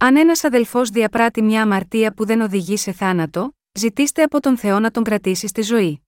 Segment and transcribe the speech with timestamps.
[0.00, 4.80] Αν ένας αδελφός διαπράττει μια αμαρτία που δεν οδηγεί σε θάνατο, ζητήστε από τον Θεό
[4.80, 6.02] να τον κρατήσει στη ζωή.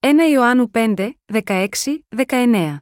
[0.00, 1.12] 1 Ιωάννου 5,
[1.44, 1.68] 16,
[2.16, 2.76] 19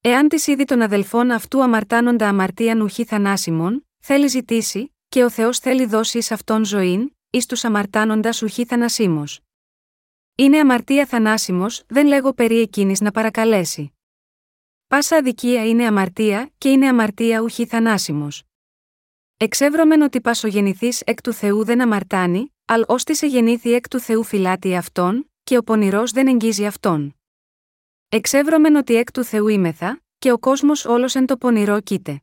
[0.00, 5.58] Εάν της είδη των αδελφών αυτού αμαρτάνοντα αμαρτία νουχή θανάσιμων, θέλει ζητήσει, και ο Θεός
[5.58, 9.40] θέλει δώσει εις αυτόν ζωήν, εις τους αμαρτάνοντας ουχή θανασίμως.
[10.34, 13.93] Είναι αμαρτία θανάσιμος, δεν λέγω περί εκείνης να παρακαλέσει.
[14.86, 18.42] Πάσα αδικία είναι αμαρτία, και είναι αμαρτία ουχή θανάσιμος.
[19.36, 24.76] Εξεύρωμεν ότι πασογεννηθή εκ του Θεού δεν αμαρτάνει, αλ ώστε γεννήθη εκ του Θεού φυλάτη
[24.76, 27.16] αυτόν, και ο πονηρός δεν εγγίζει αυτόν.
[28.08, 32.22] Εξεύρωμεν ότι εκ του Θεού ήμεθα, και ο κόσμος όλος εν το πονηρό κοίται.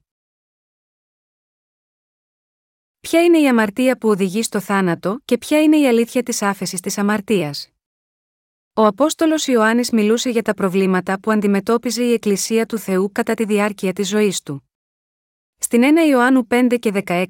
[3.00, 6.80] Ποια είναι η αμαρτία που οδηγεί στο θάνατο και ποια είναι η αλήθεια της άφεσης
[6.80, 7.70] της αμαρτίας;
[8.82, 13.46] Ο Απόστολος Ιωάννης μιλούσε για τα προβλήματα που αντιμετώπιζε η Εκκλησία του Θεού κατά τη
[13.46, 14.70] διάρκεια της ζωής του.
[15.58, 17.26] Στην 1 Ιωάννου 5 και 16,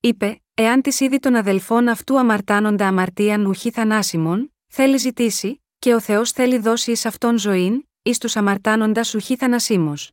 [0.00, 6.00] είπε: Εάν της είδη των αδελφών αυτού αμαρτάνοντα αμαρτία νουχή θανάσιμων, θέλει ζητήσει, και ο
[6.00, 10.12] Θεός θέλει δώσει εις αυτόν ζωήν, εις τους αμαρτάνοντας σουχή θανασίμως.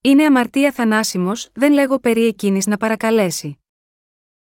[0.00, 3.58] Είναι αμαρτία θανάσιμος, δεν λέγω περί εκείνης να παρακαλέσει.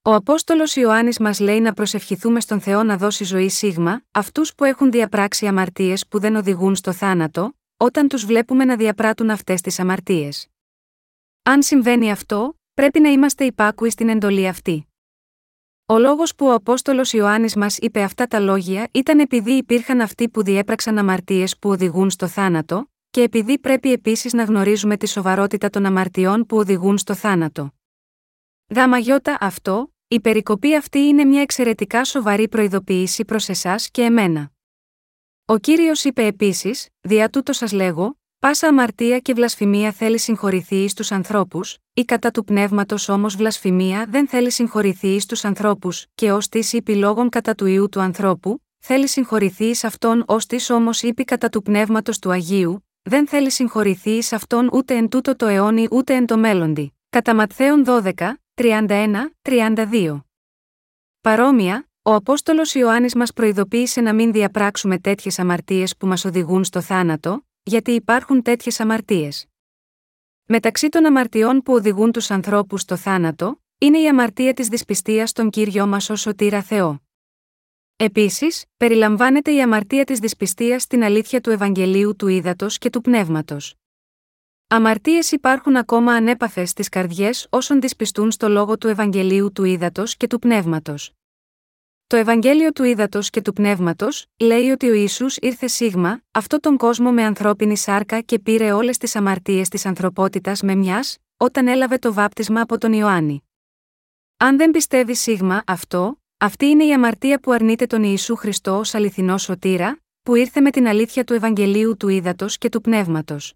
[0.04, 4.64] Ο Απόστολος Ιωάννης μας λέει να προσευχηθούμε στον Θεό να δώσει ζωή σίγμα, αυτούς που
[4.64, 9.80] έχουν διαπράξει αμαρτίες που δεν οδηγούν στο θάνατο, όταν τους βλέπουμε να διαπράττουν αυτές τις
[9.80, 10.48] αμαρτίες.
[11.44, 14.88] Αν συμβαίνει αυτό, πρέπει να είμαστε υπάκουοι στην εντολή αυτή.
[15.86, 20.30] Ο λόγος που ο Απόστολος Ιωάννης μας είπε αυτά τα λόγια ήταν επειδή υπήρχαν αυτοί
[20.30, 25.70] που διέπραξαν αμαρτίες που οδηγούν στο θάνατο, και επειδή πρέπει επίσης να γνωρίζουμε τη σοβαρότητα
[25.70, 27.74] των αμαρτιών που οδηγούν στο θάνατο.
[28.76, 34.52] Γάμα γιώτα αυτό, η περικοπή αυτή είναι μια εξαιρετικά σοβαρή προειδοποίηση προς εσάς και εμένα.
[35.46, 40.94] Ο κύριος είπε επίσης: Δια τούτο σας λέγω, πάσα αμαρτία και βλασφημία θέλει συγχωρηθεί εις
[40.94, 46.32] τους ανθρώπους, ή κατά του πνεύματος όμως βλασφημία δεν θέλει συγχωρηθεί εις τους ανθρώπους, και
[46.32, 50.70] ως της είπε λόγων κατά του ιού του ανθρώπου, θέλει συγχωρηθεί εις αυτόν ως της
[50.70, 55.36] όμως είπε κατά του πνεύματος του Αγίου, δεν θέλει συγχωρηθεί εις αυτόν ούτε εν τούτο
[55.36, 56.94] το αιώνι ούτε εν το μέλλοντι.
[57.10, 58.14] Κατά Ματθαίων 12,
[58.62, 60.22] 31-32.
[61.22, 66.82] Παρόμοια, ο Απόστολος Ιωάννης μας προειδοποίησε να μην διαπράξουμε τέτοιες αμαρτίες που μας οδηγούν στο
[66.82, 69.48] θάνατο, γιατί υπάρχουν τέτοιες αμαρτίες.
[70.46, 75.50] Μεταξύ των αμαρτιών που οδηγούν τους ανθρώπους στο θάνατο, είναι η αμαρτία της δυσπιστίας στον
[75.50, 77.02] κύριο μας ως σωτήρα Θεό.
[77.96, 83.76] Επίσης, περιλαμβάνεται η αμαρτία της δυσπιστίας στην αλήθεια του Ευαγγελίου του Ήδατος και του Πνεύματος.
[84.74, 90.28] Αμαρτίες υπάρχουν ακόμα ανέπαθες στις καρδιές όσων δυσπιστούν στο λόγο του Ευαγγελίου του Ήδατος και
[90.28, 91.12] του Πνεύματος.
[92.08, 96.78] Το Ευαγγέλιο του Ήδατος και του Πνεύματος λέει ότι ο Ισού ήρθε σίγμα, αυτό τον
[96.78, 101.98] κόσμο με ανθρώπινη σάρκα και πήρε όλες τις αμαρτίες της ανθρωπότητας με μιας, όταν έλαβε
[101.98, 103.44] το βάπτισμα από τον Ιωάννη.
[104.38, 108.94] Αν δεν πιστεύει σίγμα αυτό, αυτή είναι η αμαρτία που αρνείται τον Ιησού Χριστό ως
[108.94, 113.56] αληθινό σωτήρα, που ήρθε με την αλήθεια του Ευαγγελίου του Ήδατος και του Πνεύματος.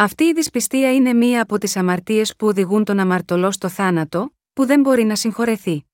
[0.00, 4.66] Αυτή η δυσπιστία είναι μία από τις αμαρτίες που οδηγούν τον αμαρτωλό στο θάνατο, που
[4.66, 5.84] δεν μπορεί να συγχωρεθεί.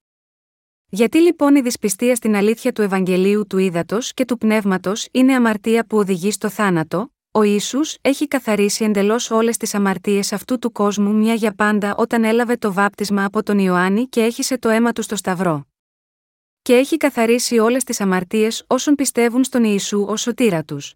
[0.88, 5.86] Γιατί λοιπόν η δυσπιστία στην αλήθεια του Ευαγγελίου του Ήδατος και του Πνεύματος είναι αμαρτία
[5.86, 11.14] που οδηγεί στο θάνατο, ο Ισού έχει καθαρίσει εντελώς όλες τις αμαρτίες αυτού του κόσμου
[11.14, 15.02] μια για πάντα όταν έλαβε το βάπτισμα από τον Ιωάννη και έχισε το αίμα του
[15.02, 15.66] στο Σταυρό.
[16.62, 20.94] Και έχει καθαρίσει όλες τις αμαρτίες όσων πιστεύουν στον Ιησού ως σωτήρα τους.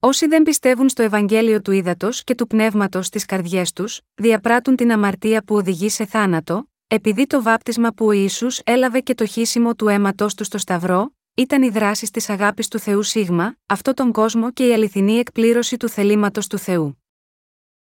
[0.00, 4.92] Όσοι δεν πιστεύουν στο Ευαγγέλιο του Ήδατος και του Πνεύματος στι καρδιές τους, διαπράττουν την
[4.92, 9.74] αμαρτία που οδηγεί σε θάνατο, επειδή το βάπτισμα που ο Ισού έλαβε και το χύσιμο
[9.74, 14.12] του αίματό του στο Σταυρό, ήταν η δράση της αγάπης του Θεού Σίγμα, αυτό τον
[14.12, 17.02] κόσμο και η αληθινή εκπλήρωση του θελήματος του Θεού.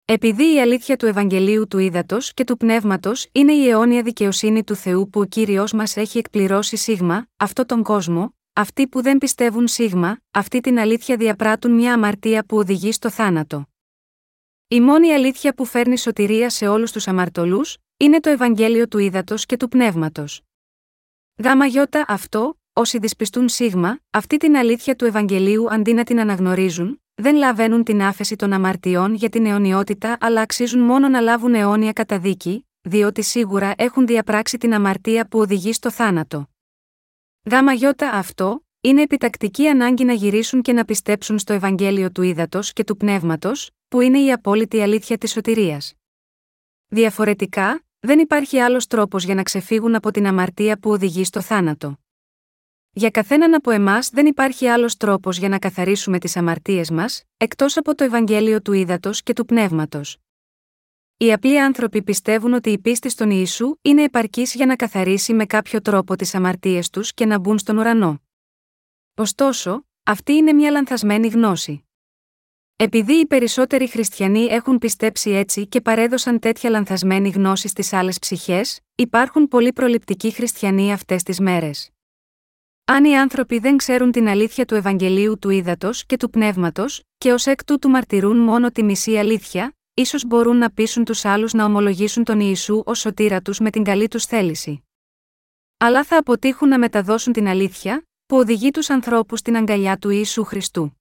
[0.04, 4.74] Επειδή η αλήθεια του Ευαγγελίου του Ήδατος και του Πνεύματος είναι η αιώνια δικαιοσύνη του
[4.74, 9.68] Θεού που ο κύριος μας έχει εκπληρώσει Σίγμα, αυτό τον κόσμο, αυτοί που δεν πιστεύουν
[9.68, 13.68] σίγμα, αυτή την αλήθεια διαπράττουν μια αμαρτία που οδηγεί στο θάνατο.
[14.68, 19.46] Η μόνη αλήθεια που φέρνει σωτηρία σε όλους τους αμαρτωλούς, είναι το Ευαγγέλιο του Ήδατος
[19.46, 20.42] και του Πνεύματος.
[21.42, 27.02] Γάμα γιώτα αυτό, όσοι δυσπιστούν σίγμα, αυτή την αλήθεια του Ευαγγελίου αντί να την αναγνωρίζουν,
[27.14, 31.92] δεν λαβαίνουν την άφεση των αμαρτιών για την αιωνιότητα αλλά αξίζουν μόνο να λάβουν αιώνια
[31.92, 36.48] καταδίκη, διότι σίγουρα έχουν διαπράξει την αμαρτία που οδηγεί στο θάνατο.
[37.44, 42.72] Γάμα γιώτα αυτό, είναι επιτακτική ανάγκη να γυρίσουν και να πιστέψουν στο Ευαγγέλιο του Ήδατος
[42.72, 45.94] και του Πνεύματος, που είναι η απόλυτη αλήθεια της σωτηρίας.
[46.88, 51.98] Διαφορετικά, δεν υπάρχει άλλος τρόπος για να ξεφύγουν από την αμαρτία που οδηγεί στο θάνατο.
[52.90, 57.76] Για καθέναν από εμάς δεν υπάρχει άλλος τρόπος για να καθαρίσουμε τις αμαρτίες μας, εκτός
[57.76, 60.18] από το Ευαγγέλιο του Ήδατος και του Πνεύματος.
[61.22, 65.46] Οι απλοί άνθρωποι πιστεύουν ότι η πίστη στον Ιησού είναι επαρκής για να καθαρίσει με
[65.46, 68.22] κάποιο τρόπο τις αμαρτίες τους και να μπουν στον ουρανό.
[69.14, 71.84] Ωστόσο, αυτή είναι μια λανθασμένη γνώση.
[72.76, 78.80] Επειδή οι περισσότεροι χριστιανοί έχουν πιστέψει έτσι και παρέδωσαν τέτοια λανθασμένη γνώση στις άλλες ψυχές,
[78.94, 81.90] υπάρχουν πολλοί προληπτικοί χριστιανοί αυτές τις μέρες.
[82.84, 87.32] Αν οι άνθρωποι δεν ξέρουν την αλήθεια του Ευαγγελίου του Ήδατος και του Πνεύματος, και
[87.32, 91.64] ως εκ τούτου μαρτυρούν μόνο τη μισή αλήθεια, ίσως μπορούν να πείσουν τους άλλους να
[91.64, 94.84] ομολογήσουν τον Ιησού ως σωτήρα τους με την καλή τους θέληση.
[95.76, 100.44] Αλλά θα αποτύχουν να μεταδώσουν την αλήθεια, που οδηγεί τους ανθρώπους στην αγκαλιά του Ιησού
[100.44, 101.00] Χριστού.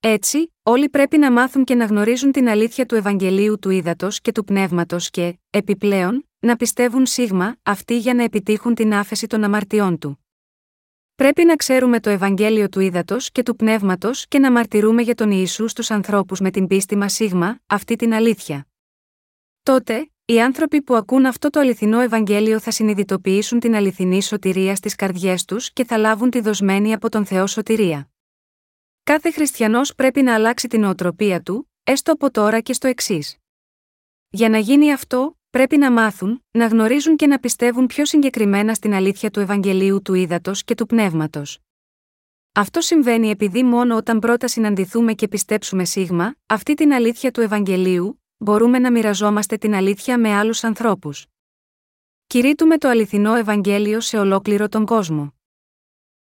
[0.00, 4.32] Έτσι, όλοι πρέπει να μάθουν και να γνωρίζουν την αλήθεια του Ευαγγελίου του Ήδατος και
[4.32, 9.98] του Πνεύματος και, επιπλέον, να πιστεύουν σίγμα αυτοί για να επιτύχουν την άφεση των αμαρτιών
[9.98, 10.25] του.
[11.16, 15.30] Πρέπει να ξέρουμε το Ευαγγέλιο του Ήδατος και του Πνεύματος και να μαρτυρούμε για τον
[15.30, 18.66] Ιησού στους ανθρώπους με την πίστη μας σίγμα, αυτή την αλήθεια.
[19.62, 24.94] Τότε, οι άνθρωποι που ακούν αυτό το αληθινό Ευαγγέλιο θα συνειδητοποιήσουν την αληθινή σωτηρία στις
[24.94, 28.08] καρδιές τους και θα λάβουν τη δοσμένη από τον Θεό σωτηρία.
[29.02, 33.36] Κάθε χριστιανός πρέπει να αλλάξει την οτροπία του, έστω από τώρα και στο εξής.
[34.28, 38.94] Για να γίνει αυτό, πρέπει να μάθουν, να γνωρίζουν και να πιστεύουν πιο συγκεκριμένα στην
[38.94, 41.58] αλήθεια του Ευαγγελίου του Ήδατος και του Πνεύματος.
[42.52, 48.22] Αυτό συμβαίνει επειδή μόνο όταν πρώτα συναντηθούμε και πιστέψουμε σίγμα, αυτή την αλήθεια του Ευαγγελίου,
[48.36, 51.26] μπορούμε να μοιραζόμαστε την αλήθεια με άλλους ανθρώπους.
[52.26, 55.34] Κηρύττουμε το αληθινό Ευαγγέλιο σε ολόκληρο τον κόσμο.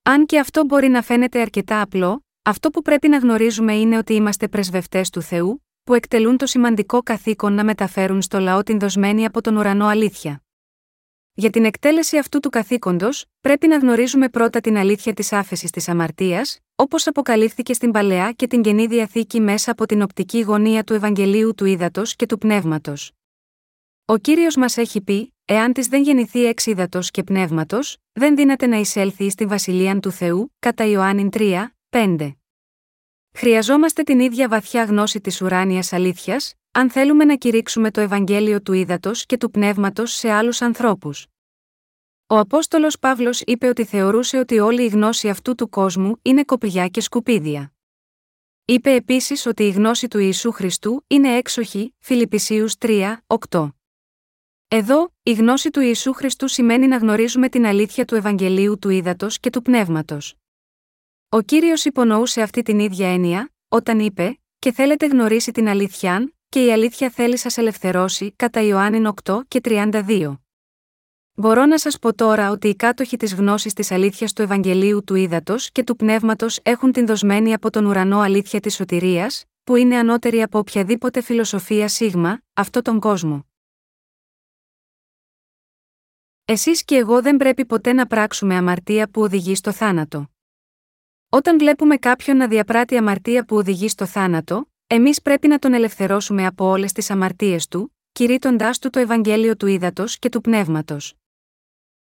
[0.02, 4.14] Αν και αυτό μπορεί να φαίνεται αρκετά απλό, αυτό που πρέπει να γνωρίζουμε είναι ότι
[4.14, 9.26] είμαστε πρεσβευτές του Θεού, που εκτελούν το σημαντικό καθήκον να μεταφέρουν στο λαό την δοσμένη
[9.26, 10.44] από τον ουρανό αλήθεια.
[11.34, 15.90] Για την εκτέλεση αυτού του καθήκοντος, πρέπει να γνωρίζουμε πρώτα την αλήθεια της άφεσης της
[15.90, 20.94] αμαρτίας, όπως αποκαλύφθηκε στην παλαιά και την καινή διαθήκη μέσα από την οπτική γωνία του
[20.94, 23.12] Ευαγγελίου του Ήδατος και του Πνεύματος.
[24.06, 28.68] Ο κύριος μας έχει πει: Εάν της δεν γεννηθεί εξ ύδατο και πνεύματος, δεν δύναται
[28.68, 32.41] να εισέλθει στην βασιλεία του Θεού, κατά Ιωάννη 3, 5.
[33.34, 38.74] Χρειαζόμαστε την ίδια βαθιά γνώση της ουράνιας αλήθειας, αν θέλουμε να κηρύξουμε το Ευαγγέλιο του
[38.74, 41.28] ύδατο και του πνεύματος σε άλλους ανθρώπους.
[42.28, 46.88] Ο Απόστολος Παύλος είπε ότι θεωρούσε ότι όλη η γνώση αυτού του κόσμου είναι κοπηγιά
[46.88, 47.74] και σκουπίδια.
[48.66, 53.18] Είπε επίσης ότι η γνώση του Ιησού Χριστού είναι έξοχη, Φιλιππισίους 3,
[53.50, 53.70] 8.
[54.68, 59.28] Εδώ, η γνώση του Ιησού Χριστού σημαίνει να γνωρίζουμε την αλήθεια του Ευαγγελίου του ύδατο
[59.40, 60.41] και του πνεύματος.
[61.34, 66.66] Ο κύριος υπονοούσε αυτή την ίδια έννοια, όταν είπε: Και θέλετε γνωρίσει την αλήθεια, και
[66.66, 70.40] η αλήθεια θέλει σας ελευθερώσει, κατά Ιωάννη 8 και 32.
[71.34, 75.16] Μπορώ να σας πω τώρα ότι οι κάτοχοι της γνώσης της αλήθειας του Ευαγγελίου του
[75.16, 79.98] Ήδατος και του Πνεύματος έχουν την δοσμένη από τον ουρανό αλήθεια της σωτηρίας, που είναι
[79.98, 83.46] ανώτερη από οποιαδήποτε φιλοσοφία σίγμα, αυτό τον κόσμο.
[86.46, 90.26] Εσείς και εγώ δεν πρέπει ποτέ να πράξουμε αμαρτία που οδηγεί στο θάνατο.
[91.34, 96.46] Όταν βλέπουμε κάποιον να διαπράττει αμαρτία που οδηγεί στο θάνατο, εμείς πρέπει να τον ελευθερώσουμε
[96.46, 101.14] από όλες τις αμαρτίες του, κηρύττοντάς του το Ευαγγέλιο του Ήδατος και του Πνεύματος.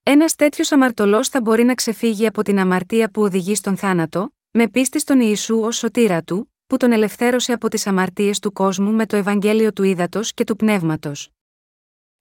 [0.04, 4.68] Ένας τέτοιος αμαρτωλός θα μπορεί να ξεφύγει από την αμαρτία που οδηγεί στον θάνατο, με
[4.68, 9.06] πίστη στον Ιησού ως σωτήρα του, που τον ελευθέρωσε από τις αμαρτίες του κόσμου με
[9.06, 11.30] το Ευαγγέλιο του Ήδατος και του Πνεύματος.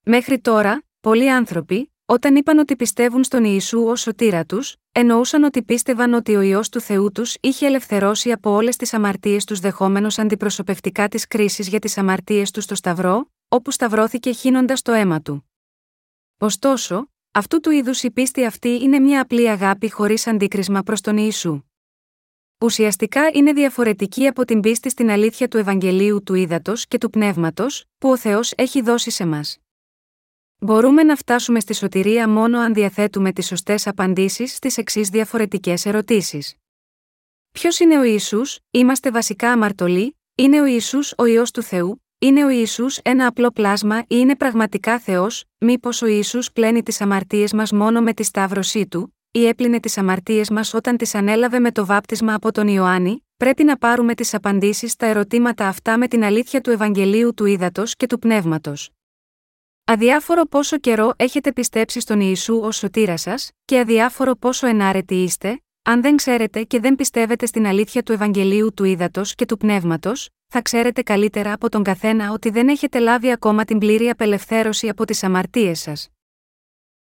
[0.03, 5.63] Μέχρι τώρα, πολλοί άνθρωποι, όταν είπαν ότι πιστεύουν στον Ιησού ως σωτήρα τους, εννοούσαν ότι
[5.63, 10.19] πίστευαν ότι ο ιό του Θεού τους είχε ελευθερώσει από όλες τις αμαρτίες τους δεχόμενος
[10.19, 15.49] αντιπροσωπευτικά της κρίσης για τις αμαρτίες τους στο Σταυρό, όπου σταυρώθηκε χύνοντας το αίμα του.
[16.37, 21.17] Ωστόσο, αυτού του είδους η πίστη αυτή είναι μια απλή αγάπη χωρίς αντίκρισμα προς τον
[21.17, 21.61] Ιησού.
[22.57, 27.85] Ουσιαστικά είναι διαφορετική από την πίστη στην αλήθεια του Ευαγγελίου του Ήδατος και του Πνεύματος,
[27.97, 29.59] που ο Θεός έχει δώσει σε μας.
[30.59, 36.55] Μπορούμε να φτάσουμε στη σωτηρία μόνο αν διαθέτουμε τις σωστές απαντήσεις στις εξής διαφορετικές ερωτήσεις.
[37.51, 42.45] Ποιος είναι ο Ισού, είμαστε βασικά αμαρτωλοί, είναι ο Ισού ο ιό του Θεού, είναι
[42.45, 47.53] ο Ισού ένα απλό πλάσμα ή είναι πραγματικά Θεός, μήπως ο Ισού πλένει τις αμαρτίες
[47.53, 51.71] μας μόνο με τη σταύρωσή του, ή έπλυνε τις αμαρτίες μας όταν τις ανέλαβε με
[51.71, 56.23] το βάπτισμα από τον Ιωάννη, πρέπει να πάρουμε τις απαντήσεις στα ερωτήματα αυτά με την
[56.23, 58.94] αλήθεια του Ευαγγελίου του Ήδατος και του Πνεύματος.
[59.87, 65.61] Αδιάφορο πόσο καιρό έχετε πιστέψει στον Ιησού ως σωτήρα σας, και αδιάφορο πόσο ενάρετοι είστε,
[65.83, 70.29] αν δεν ξέρετε και δεν πιστεύετε στην αλήθεια του Ευαγγελίου του Ήδατος και του Πνεύματος,
[70.47, 75.05] θα ξέρετε καλύτερα από τον καθένα ότι δεν έχετε λάβει ακόμα την πλήρη απελευθέρωση από
[75.05, 76.09] τις αμαρτίες σας.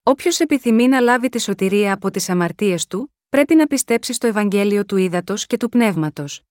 [0.03, 4.85] Όποιος επιθυμεί να λάβει τη σωτηρία από τις αμαρτίες του, πρέπει να πιστέψει στο Ευαγγέλιο
[4.85, 6.43] του Ήδατος και του Πνεύματος.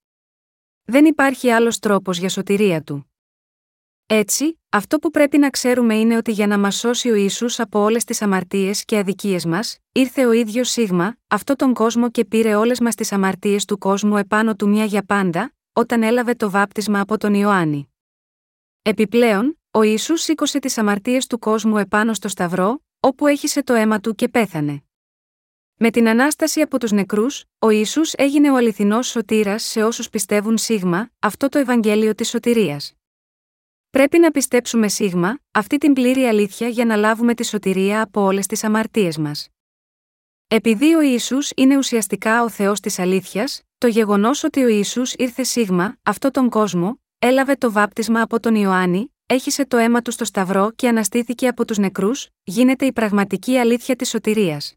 [0.84, 3.13] Δεν υπάρχει άλλος τρόπος για σωτηρία του.
[4.06, 7.78] Έτσι, αυτό που πρέπει να ξέρουμε είναι ότι για να μας σώσει ο Ισού από
[7.78, 12.54] όλες τις αμαρτίες και αδικίες μας, ήρθε ο ίδιος Σίγμα, αυτό τον κόσμο και πήρε
[12.54, 17.00] όλες μας τις αμαρτίες του κόσμου επάνω του μια για πάντα, όταν έλαβε το βάπτισμα
[17.00, 17.92] από τον Ιωάννη.
[18.82, 24.00] Επιπλέον, ο Ιησούς σήκωσε τις αμαρτίες του κόσμου επάνω στο Σταυρό, όπου έχισε το αίμα
[24.00, 24.82] του και πέθανε.
[25.76, 30.58] Με την ανάσταση από τους νεκρούς, ο Ιησούς έγινε ο αληθινός σωτήρας σε όσους πιστεύουν
[30.58, 32.94] σίγμα, αυτό το Ευαγγέλιο της σωτηρίας.
[33.94, 38.46] Πρέπει να πιστέψουμε σίγμα, αυτή την πλήρη αλήθεια για να λάβουμε τη σωτηρία από όλες
[38.46, 39.48] τις αμαρτίες μας.
[40.48, 45.42] Επειδή ο Ισού είναι ουσιαστικά ο Θεός της αλήθειας, το γεγονός ότι ο Ισού ήρθε
[45.42, 50.24] σίγμα, αυτό τον κόσμο, έλαβε το βάπτισμα από τον Ιωάννη, έχισε το αίμα του στο
[50.24, 54.74] Σταυρό και αναστήθηκε από τους νεκρούς, γίνεται η πραγματική αλήθεια της σωτηρίας.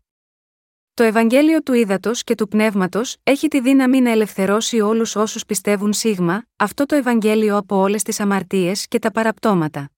[0.98, 5.94] Το Ευαγγέλιο του Ήδατος και του Πνεύματος έχει τη δύναμη να ελευθερώσει όλους όσους πιστεύουν
[5.94, 9.92] σίγμα, αυτό το Ευαγγέλιο από όλες τις αμαρτίες και τα παραπτώματα.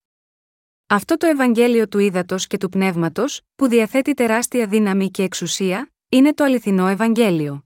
[0.88, 6.34] Αυτό το Ευαγγέλιο του Ήδατος και του Πνεύματος, που διαθέτει τεράστια δύναμη και εξουσία, είναι
[6.34, 7.65] το αληθινό Ευαγγέλιο.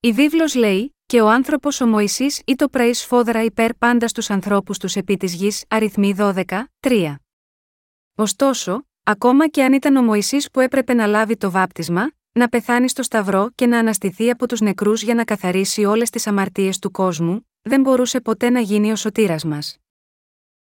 [0.00, 4.30] Η βίβλος λέει: Και ο άνθρωπος ο Μωυσής ή το πρέι σφόδρα υπέρ πάντα στους
[4.30, 6.44] ανθρώπους τους επί της γης, αριθμοί 12,
[6.80, 7.14] 3.
[8.14, 12.88] Ωστόσο, ακόμα και αν ήταν ο Μωυσής που έπρεπε να λάβει το βάπτισμα, να πεθάνει
[12.88, 16.90] στο Σταυρό και να αναστηθεί από τους νεκρούς για να καθαρίσει όλες τις αμαρτίες του
[16.90, 19.78] κόσμου, δεν μπορούσε ποτέ να γίνει ο σωτήρας μας.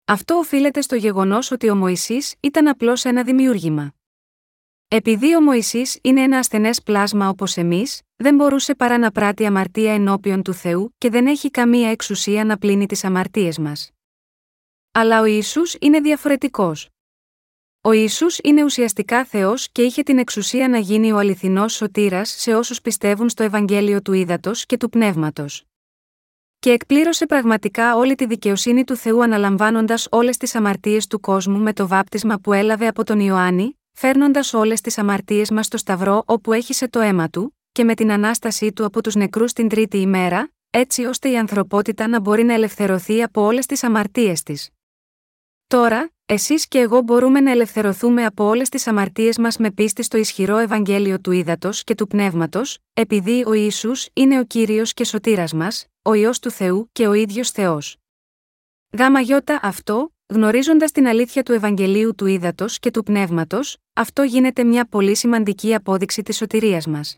[0.06, 3.94] Αυτό οφείλεται στο γεγονός ότι ο Μωησή ήταν απλώς ένα δημιούργημα.
[4.88, 9.94] Επειδή ο Μωησή είναι ένα ασθενές πλάσμα όπως εμείς, δεν μπορούσε παρά να πράττει αμαρτία
[9.94, 13.92] ενώπιον του Θεού και δεν έχει καμία εξουσία να πλύνει τις αμαρτίες μας.
[14.92, 16.90] Αλλά ο Ιησούς είναι διαφορετικός.
[17.88, 22.56] Ο Ιησούς είναι ουσιαστικά Θεός και είχε την εξουσία να γίνει ο αληθινός σωτήρας σε
[22.56, 25.64] όσους πιστεύουν στο Ευαγγέλιο του Ήδατος και του Πνεύματος.
[26.60, 31.74] Και εκπλήρωσε πραγματικά όλη τη δικαιοσύνη του Θεού αναλαμβάνοντας όλες τις αμαρτίες του κόσμου με
[31.74, 36.54] το βάπτισμα που έλαβε από τον Ιωάννη, φέρνοντας όλες τις αμαρτίες μας στο Σταυρό όπου
[36.54, 40.52] έχισε το αίμα του, και με την ανάστασή του από τους νεκρούς την τρίτη ημέρα,
[40.70, 44.70] έτσι ώστε η ανθρωπότητα να μπορεί να ελευθερωθεί από όλες τις αμαρτίες της.
[45.68, 50.18] Τώρα, εσείς και εγώ μπορούμε να ελευθερωθούμε από όλες τις αμαρτίες μας με πίστη στο
[50.18, 55.54] ισχυρό Ευαγγέλιο του Ήδατος και του Πνεύματος, επειδή ο Ισού είναι ο κύριος και σωτήρας
[55.54, 57.98] μας, ο ιό του Θεού και ο ίδιος Θεός.
[58.98, 64.64] Γάμα γιώτα αυτό, γνωρίζοντας την αλήθεια του Ευαγγελίου του Ήδατος και του Πνεύματος, αυτό γίνεται
[64.64, 67.18] μια πολύ σημαντική απόδειξη της σωτηρίας μας.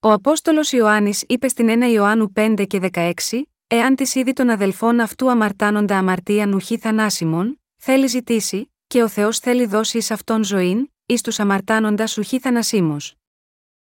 [0.00, 5.00] Ο Απόστολος Ιωάννης είπε στην 1 Ιωάννου 5 και 16, Εάν της είδη των αδελφών
[5.00, 10.90] αυτού αμαρτάνοντα αμαρτία νουχή θανάσιμων, θέλει ζητήσει, και ο Θεός θέλει δώσει εις αυτόν ζωήν,
[11.06, 13.14] εις τους αμαρτάνοντας ουχή θανασίμως.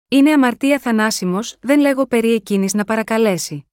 [0.08, 3.66] Είναι αμαρτία θανάσιμο, δεν λέγω περί εκείνης να παρακαλέσει.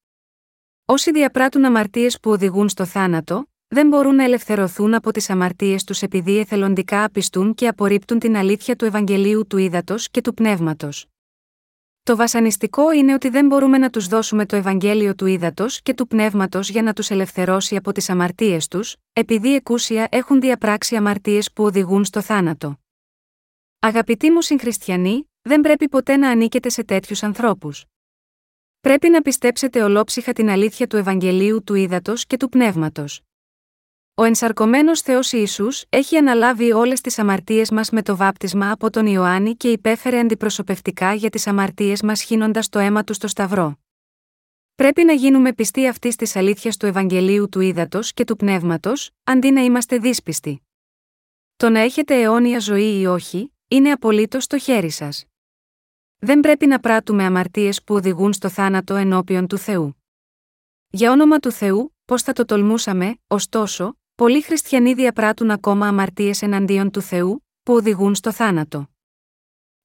[0.86, 6.02] Όσοι διαπράττουν αμαρτίες που οδηγούν στο θάνατο, δεν μπορούν να ελευθερωθούν από τις αμαρτίες τους
[6.02, 11.06] επειδή εθελοντικά απιστούν και απορρίπτουν την αλήθεια του Ευαγγελίου του Ήδατος και του Πνεύματος.
[12.08, 16.08] Το βασανιστικό είναι ότι δεν μπορούμε να τους δώσουμε το Ευαγγέλιο του ύδατο και του
[16.08, 21.64] πνεύματος για να τους ελευθερώσει από τις αμαρτίες τους, επειδή εκούσια έχουν διαπράξει αμαρτίες που
[21.64, 22.80] οδηγούν στο θάνατο.
[23.80, 27.86] Αγαπητοί μου συγχριστιανοί, δεν πρέπει ποτέ να ανήκετε σε τέτοιους ανθρώπους.
[28.80, 33.27] Πρέπει να πιστέψετε ολόψυχα την αλήθεια του Ευαγγελίου του ύδατο και του πνεύματος.
[34.20, 39.06] Ο ενσαρκωμένος Θεός Ισού έχει αναλάβει όλες τις αμαρτίες μας με το βάπτισμα από τον
[39.06, 43.80] Ιωάννη και υπέφερε αντιπροσωπευτικά για τις αμαρτίες μας χύνοντας το αίμα του στο Σταυρό.
[44.76, 49.52] Πρέπει να γίνουμε πιστοί αυτής της αλήθειας του Ευαγγελίου του Ήδατος και του Πνεύματος, αντί
[49.52, 50.62] να είμαστε δύσπιστοι.
[51.56, 55.26] Το να έχετε αιώνια ζωή ή όχι, είναι απολύτως στο χέρι σας.
[56.18, 59.98] Δεν πρέπει να πράττουμε αμαρτίες που οδηγούν στο θάνατο ενώπιον του Θεού.
[60.90, 66.92] Για όνομα του Θεού, πώς θα το τολμούσαμε, ωστόσο, Πολλοί χριστιανοί διαπράττουν ακόμα αμαρτίες εναντίον
[66.92, 68.90] του Θεού, που οδηγούν στο θάνατο.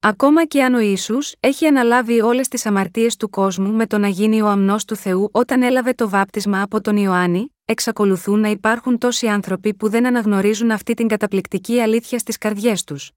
[0.00, 4.08] Ακόμα και αν ο Ισού έχει αναλάβει όλες τις αμαρτίες του κόσμου με το να
[4.08, 8.98] γίνει ο αμνός του Θεού όταν έλαβε το βάπτισμα από τον Ιωάννη, εξακολουθούν να υπάρχουν
[8.98, 13.10] τόσοι άνθρωποι που δεν αναγνωρίζουν αυτή την καταπληκτική αλήθεια στις καρδιές τους.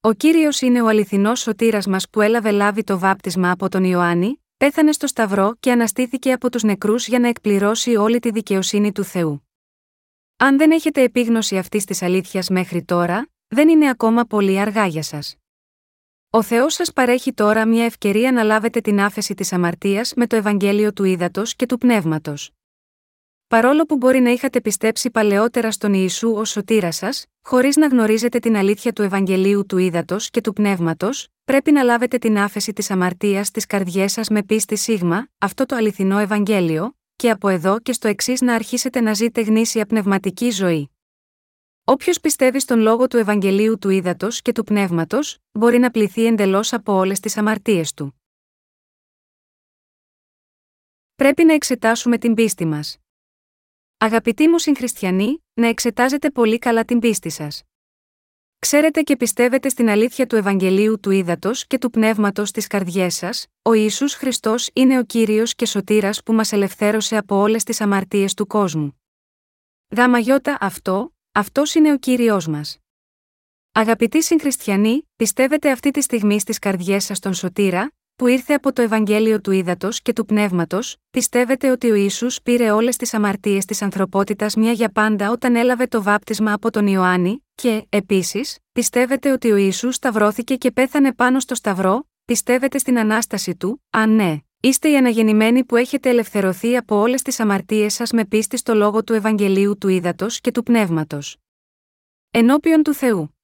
[0.00, 4.42] Ο κύριος είναι ο αληθινός σωτήρας μας που έλαβε λάβει το βάπτισμα από τον Ιωάννη,
[4.56, 9.04] πέθανε στο Σταυρό και αναστήθηκε από τους νεκρούς για να εκπληρώσει όλη τη δικαιοσύνη του
[9.04, 9.42] Θεού.
[10.44, 15.02] Αν δεν έχετε επίγνωση αυτής της αλήθειας μέχρι τώρα, δεν είναι ακόμα πολύ αργά για
[15.02, 15.36] σας.
[16.30, 20.36] Ο Θεός σας παρέχει τώρα μια ευκαιρία να λάβετε την άφεση της αμαρτίας με το
[20.36, 22.50] Ευαγγέλιο του Ήδατος και του Πνεύματος.
[23.46, 28.38] Παρόλο που μπορεί να είχατε πιστέψει παλαιότερα στον Ιησού ως σωτήρα σας, χωρίς να γνωρίζετε
[28.38, 32.90] την αλήθεια του Ευαγγελίου του Ήδατος και του Πνεύματος, πρέπει να λάβετε την άφεση της
[32.90, 37.92] αμαρτίας στις καρδιές σας με πίστη σίγμα, αυτό το αληθινό Ευαγγέλιο, και από εδώ και
[37.92, 40.90] στο εξής να αρχίσετε να ζείτε γνήσια πνευματική ζωή.
[41.84, 46.72] Όποιος πιστεύει στον λόγο του Ευαγγελίου του Ήδατος και του Πνεύματος, μπορεί να πληθεί εντελώς
[46.72, 48.20] από όλες τις αμαρτίες του.
[51.14, 52.98] Πρέπει να εξετάσουμε την πίστη μας.
[53.98, 57.62] Αγαπητοί μου συγχριστιανοί, να εξετάζετε πολύ καλά την πίστη σας.
[58.66, 63.46] Ξέρετε και πιστεύετε στην αλήθεια του Ευαγγελίου του Ήδατος και του Πνεύματος στι καρδιές σας,
[63.62, 68.34] ο Ισού Χριστός είναι ο κύριος και σωτήρας που μας ελευθέρωσε από όλες τις αμαρτίες
[68.34, 69.00] του κόσμου.
[69.96, 70.18] Γάμα
[70.60, 72.78] αυτό, αυτός είναι ο κύριο μας.
[73.72, 78.82] Αγαπητοί συγχριστιανοί, πιστεύετε αυτή τη στιγμή στις καρδιές σας τον σωτήρα, που ήρθε από το
[78.82, 83.82] Ευαγγέλιο του Ήδατος και του Πνεύματος, πιστεύετε ότι ο Ισού πήρε όλες τις αμαρτίες της
[83.82, 89.50] ανθρωπότητας μια για πάντα όταν έλαβε το βάπτισμα από τον Ιωάννη, και, επίσης, πιστεύετε ότι
[89.50, 94.90] ο Ισού σταυρώθηκε και πέθανε πάνω στο σταυρό, πιστεύετε στην ανάσταση του, αν ναι, είστε
[94.90, 99.12] οι αναγεννημένοι που έχετε ελευθερωθεί από όλες τις αμαρτίες σας με πίστη στο λόγο του
[99.12, 101.36] Ευαγγελίου του Ήδατος και του Πνεύματος.
[102.30, 103.36] Ενώπιον του Θεού.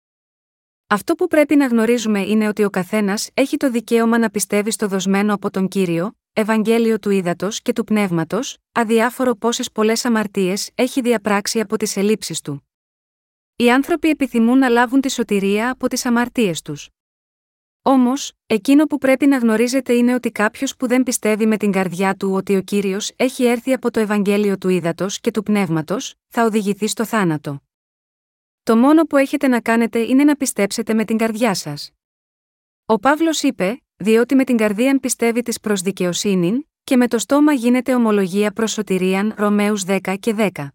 [0.91, 4.89] Αυτό που πρέπει να γνωρίζουμε είναι ότι ο καθένας έχει το δικαίωμα να πιστεύει στο
[4.89, 11.01] δοσμένο από τον κύριο, Ευαγγέλιο του Ήδατος και του Πνεύματος, αδιάφορο πόσες πολλές αμαρτίες έχει
[11.01, 12.69] διαπράξει από τις ελλείψεις του.
[13.57, 16.89] Οι άνθρωποι επιθυμούν να λάβουν τη σωτηρία από τις αμαρτίες τους.
[17.83, 22.15] Όμως, εκείνο που πρέπει να γνωρίζετε είναι ότι κάποιος που δεν πιστεύει με την καρδιά
[22.15, 26.45] του ότι ο κύριος έχει έρθει από το Ευαγγέλιο του Ήδατος και του Πνεύματος, θα
[26.45, 27.63] οδηγηθεί στο θάνατο.
[28.69, 31.91] Το μόνο που έχετε να κάνετε είναι να πιστέψετε με την καρδιά σας.
[32.87, 37.53] Ο Παύλος είπε: Διότι με την καρδία πιστεύει της προς δικαιοσύνη, και με το στόμα
[37.53, 40.69] γίνεται ομολογία προς σωτηρίαν Ρωμαίους 10 και 10.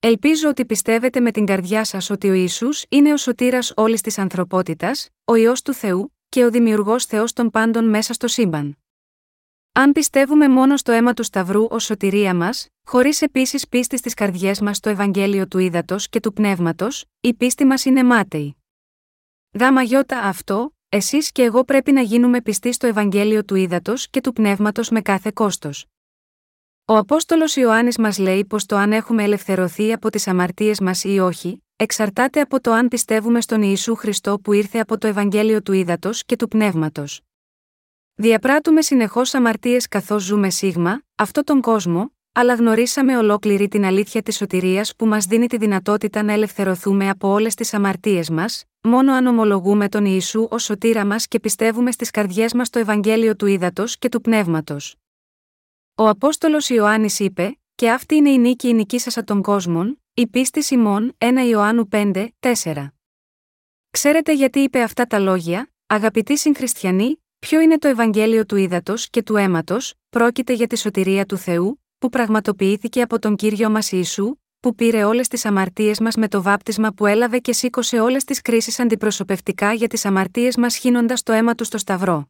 [0.00, 4.18] Ελπίζω ότι πιστεύετε με την καρδιά σας ότι ο Ισού είναι ο σωτήρας όλης της
[4.18, 8.79] ανθρωπότητας, ο ιό του Θεού, και ο δημιουργός Θεός των πάντων μέσα στο σύμπαν.
[9.72, 14.60] Αν πιστεύουμε μόνο στο αίμα του Σταυρού ως σωτηρία μας, χωρίς επίσης πίστη στις καρδιές
[14.60, 18.56] μας στο Ευαγγέλιο του Ήδατος και του Πνεύματος, η πίστη μας είναι μάταιη.
[19.50, 24.20] Δάμα γιώτα αυτό, εσείς και εγώ πρέπει να γίνουμε πιστοί στο Ευαγγέλιο του Ήδατος και
[24.20, 25.86] του Πνεύματος με κάθε κόστος.
[26.84, 31.18] Ο Απόστολος Ιωάννης μας λέει πως το αν έχουμε ελευθερωθεί από τις αμαρτίες μας ή
[31.18, 35.72] όχι, εξαρτάται από το αν πιστεύουμε στον Ιησού Χριστό που ήρθε από το Ευαγγέλιο του
[35.72, 37.20] Ήδατος και του Πνεύματος.
[38.20, 44.36] Διαπράττουμε συνεχώς αμαρτίες καθώς ζούμε σίγμα, αυτόν τον κόσμο, αλλά γνωρίσαμε ολόκληρη την αλήθεια της
[44.36, 49.26] σωτηρίας που μας δίνει τη δυνατότητα να ελευθερωθούμε από όλες τις αμαρτίες μας, μόνο αν
[49.26, 53.98] ομολογούμε τον Ιησού ως σωτήρα μας και πιστεύουμε στις καρδιές μας το Ευαγγέλιο του Ήδατος
[53.98, 54.96] και του Πνεύματος.
[55.94, 60.62] Ο Απόστολος Ιωάννης είπε: Και αυτή είναι η νίκη η νικήσασα των κόσμων, η πίστη
[60.62, 62.86] Σιμών 1 Ιωάννου 5, 4.
[63.90, 69.22] Ξέρετε γιατί είπε αυτά τα λόγια, αγαπητοί συγχριστιανοί, ποιο είναι το Ευαγγέλιο του ύδατο και
[69.22, 74.34] του αίματος, πρόκειται για τη σωτηρία του Θεού, που πραγματοποιήθηκε από τον κύριο μας Ιησού,
[74.60, 78.40] που πήρε όλες τις αμαρτίες μας με το βάπτισμα που έλαβε και σήκωσε όλες τις
[78.40, 82.28] κρίσεις αντιπροσωπευτικά για τις αμαρτίες μας χύνοντας το αίμα του στο Σταυρό.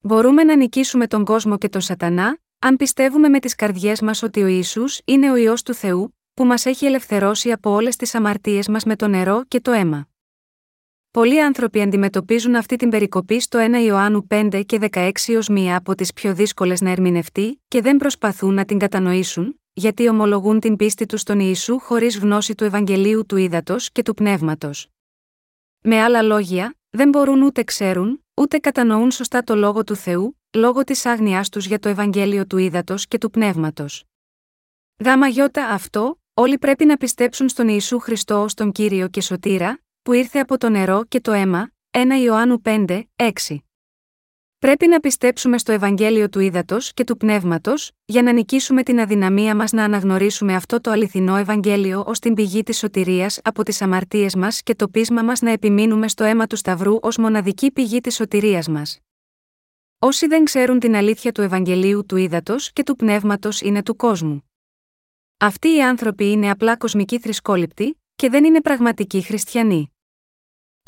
[0.00, 4.42] Μπορούμε να νικήσουμε τον κόσμο και τον Σατανά, αν πιστεύουμε με τις καρδιές μας ότι
[4.42, 8.68] ο Ισού είναι ο ιό του Θεού, που μας έχει ελευθερώσει από όλες τις αμαρτίες
[8.68, 10.08] μας με το νερό και το αίμα.
[11.10, 15.94] Πολλοί άνθρωποι αντιμετωπίζουν αυτή την περικοπή στο 1 Ιωάννου 5 και 16 ω μία από
[15.94, 21.06] τις πιο δύσκολες να ερμηνευτεί και δεν προσπαθούν να την κατανοήσουν, γιατί ομολογούν την πίστη
[21.06, 24.88] τους στον Ιησού χωρίς γνώση του Ευαγγελίου του Ήδατος και του Πνεύματος.
[25.80, 30.84] Με άλλα λόγια, δεν μπορούν ούτε ξέρουν, ούτε κατανοούν σωστά το λόγο του Θεού, λόγω
[30.84, 34.04] της άγνοιά τους για το Ευαγγέλιο του Ήδατος και του Πνεύματος.
[35.04, 39.80] Γάμα γιώτα αυτό, όλοι πρέπει να πιστέψουν στον Ιησού Χριστό ως τον κύριο και σωτήρα,
[40.08, 43.30] που ήρθε από το νερό και το αίμα, 1 Ιωάννου 5, 6.
[44.58, 49.56] Πρέπει να πιστέψουμε στο Ευαγγέλιο του Ήδατος και του Πνεύματος, για να νικήσουμε την αδυναμία
[49.56, 54.34] μας να αναγνωρίσουμε αυτό το αληθινό Ευαγγέλιο ως την πηγή της σωτηρίας από τις αμαρτίες
[54.34, 58.14] μας και το πείσμα μας να επιμείνουμε στο αίμα του Σταυρού ως μοναδική πηγή της
[58.14, 58.98] σωτηρίας μας.
[59.98, 64.50] Όσοι δεν ξέρουν την αλήθεια του Ευαγγελίου του Ήδατος και του Πνεύματος είναι του κόσμου.
[65.38, 69.92] Αυτοί οι άνθρωποι είναι απλά κοσμικοί θρησκόληπτοι, και δεν είναι πραγματικοί χριστιανοί.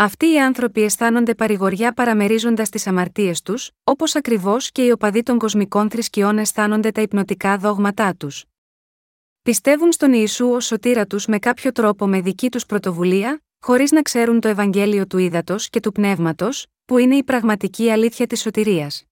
[0.02, 5.38] Αυτοί οι άνθρωποι αισθάνονται παρηγοριά παραμερίζοντας τις αμαρτίες τους, όπως ακριβώς και οι οπαδοί των
[5.38, 8.44] κοσμικών θρησκειών αισθάνονται τα υπνοτικά δόγματά τους.
[9.42, 14.02] Πιστεύουν στον Ιησού ως σωτήρα τους με κάποιο τρόπο με δική τους πρωτοβουλία, χωρίς να
[14.02, 19.04] ξέρουν το Ευαγγέλιο του ύδατο και του πνεύματος, που είναι η πραγματική αλήθεια της σωτηρίας.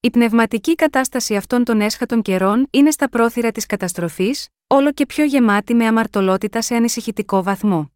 [0.00, 5.24] Η πνευματική κατάσταση αυτών των έσχατων καιρών είναι στα πρόθυρα της καταστροφής, όλο και πιο
[5.24, 7.95] γεμάτη με αμαρτωλότητα σε ανησυχητικό βαθμό.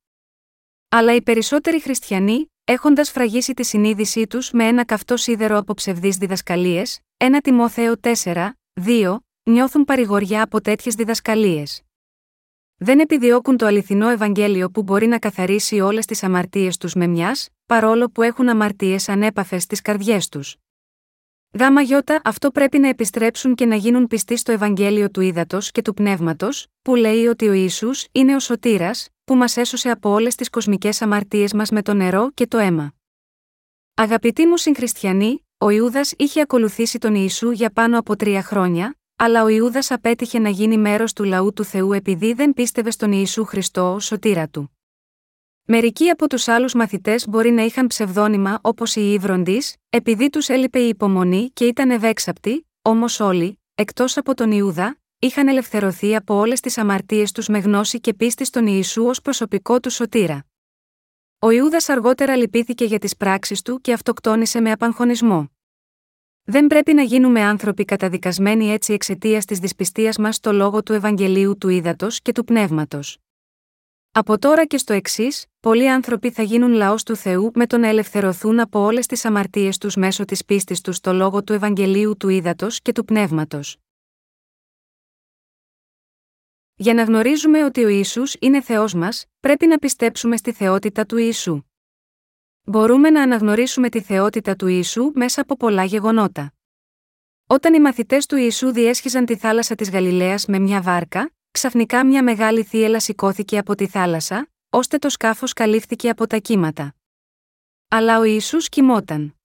[0.92, 6.16] Αλλά οι περισσότεροι χριστιανοί, έχοντας φραγίσει τη συνείδησή τους με ένα καυτό σίδερο από ψευδείς
[6.16, 8.50] διδασκαλίες, 1 Τιμόθεο 4,
[8.86, 11.82] 2, νιώθουν παρηγοριά από τέτοιες διδασκαλίες.
[12.76, 17.48] Δεν επιδιώκουν το αληθινό Ευαγγέλιο που μπορεί να καθαρίσει όλες τις αμαρτίες τους με μιας,
[17.66, 20.56] παρόλο που έχουν αμαρτίες ανέπαφες στις καρδιές τους.
[21.58, 25.82] Γάμα γιώτα αυτό πρέπει να επιστρέψουν και να γίνουν πιστοί στο Ευαγγέλιο του Ήδατος και
[25.82, 30.34] του Πνεύματος, που λέει ότι ο Ισού είναι ο σωτήρας, που μας έσωσε από όλες
[30.34, 32.94] τις κοσμικές αμαρτίες μας με το νερό και το αίμα.
[33.94, 39.42] Αγαπητοί μου συγχριστιανοί, ο Ιούδας είχε ακολουθήσει τον Ιησού για πάνω από τρία χρόνια, αλλά
[39.42, 43.44] ο Ιούδας απέτυχε να γίνει μέρος του λαού του Θεού επειδή δεν πίστευε στον Ιησού
[43.44, 44.76] Χριστό ως σωτήρα του.
[45.64, 50.78] Μερικοί από τους άλλους μαθητές μπορεί να είχαν ψευδόνυμα όπως οι Ήβροντις, επειδή τους έλειπε
[50.78, 56.60] η υπομονή και ήταν ευέξαπτοι, όμως όλοι, εκτός από τον Ιούδα, είχαν ελευθερωθεί από όλες
[56.60, 60.46] τις αμαρτίες τους με γνώση και πίστη στον Ιησού ως προσωπικό του σωτήρα.
[61.38, 65.50] Ο Ιούδας αργότερα λυπήθηκε για τις πράξεις του και αυτοκτόνησε με απαγχωνισμό.
[66.44, 71.58] Δεν πρέπει να γίνουμε άνθρωποι καταδικασμένοι έτσι εξαιτίας της δυσπιστίας μας στο λόγο του Ευαγγελίου
[71.58, 73.18] του Ήδατος και του Πνεύματος.
[74.12, 77.88] Από τώρα και στο εξής, πολλοί άνθρωποι θα γίνουν λαός του Θεού με το να
[77.88, 82.28] ελευθερωθούν από όλες τις αμαρτίες τους μέσω της πίστης τους στο λόγο του Ευαγγελίου του
[82.28, 83.76] Ήδατος και του Πνεύματος.
[86.82, 91.16] Για να γνωρίζουμε ότι ο Ισού είναι Θεός μας, πρέπει να πιστέψουμε στη θεότητα του
[91.16, 91.62] Ιησού.
[92.62, 96.52] Μπορούμε να αναγνωρίσουμε τη θεότητα του Ιησού μέσα από πολλά γεγονότα.
[97.46, 102.22] Όταν οι μαθητές του Ιησού διέσχιζαν τη θάλασσα της Γαλιλαίας με μια βάρκα, ξαφνικά μια
[102.22, 106.94] μεγάλη θύελα σηκώθηκε από τη θάλασσα, ώστε το σκάφος καλύφθηκε από τα κύματα.
[107.88, 109.36] Αλλά ο Ιησούς κοιμόταν.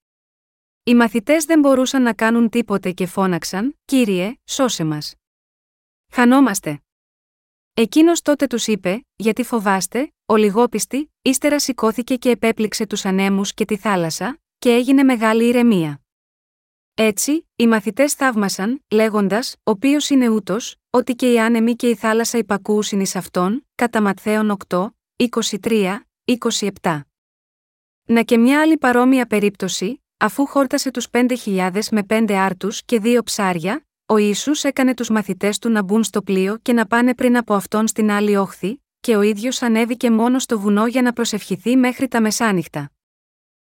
[0.83, 5.15] Οι μαθητές δεν μπορούσαν να κάνουν τίποτε και φώναξαν: Κύριε, σώσε μας.
[6.11, 6.79] Χανόμαστε.
[7.77, 13.65] Εκείνος τότε τους είπε: Γιατί φοβάστε, ο λιγόπιστη, ύστερα σηκώθηκε και επέπληξε τους ανέμους και
[13.65, 16.01] τη θάλασσα, και έγινε μεγάλη ηρεμία.
[16.93, 21.95] Έτσι, οι μαθητές θαύμασαν, λέγοντας: Ο οποίος είναι ούτως, ότι και οι άνεμοι και η
[21.95, 24.89] θάλασσα υπακούσιν εις αυτόν, κατά Ματθαίων 8,
[25.61, 25.99] 23,
[26.81, 27.01] 27.
[28.05, 33.23] Να και μια άλλη παρόμοια περίπτωση, αφού χόρτασε τους 5.000 με πέντε άρτους και δύο
[33.23, 37.37] ψάρια, ο Ιησούς έκανε τους μαθητές του να μπουν στο πλοίο και να πάνε πριν
[37.37, 41.75] από αυτόν στην άλλη όχθη, και ο ίδιος ανέβηκε μόνο στο βουνό για να προσευχηθεί
[41.75, 42.91] μέχρι τα μεσάνυχτα.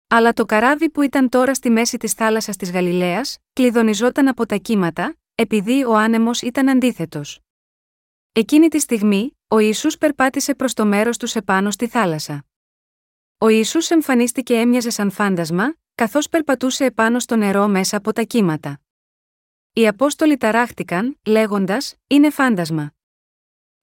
[0.07, 4.55] Αλλά το καράβι που ήταν τώρα στη μέση της θάλασσας της Γαλιλαίας, κλειδονιζόταν από τα
[4.55, 7.39] κύματα, επειδή ο άνεμος ήταν αντίθετος.
[8.31, 12.45] Εκείνη τη στιγμή, ο Ιησούς περπάτησε προς το μέρος τους επάνω στη θάλασσα.
[13.37, 18.79] Ο Ιησούς εμφανίστηκε έμοιαζε σαν φάντασμα, καθώς περπατούσε επάνω στο νερό μέσα από τα κύματα.
[19.77, 22.93] Οι Απόστολοι ταράχτηκαν, λέγοντας: Είναι φάντασμα.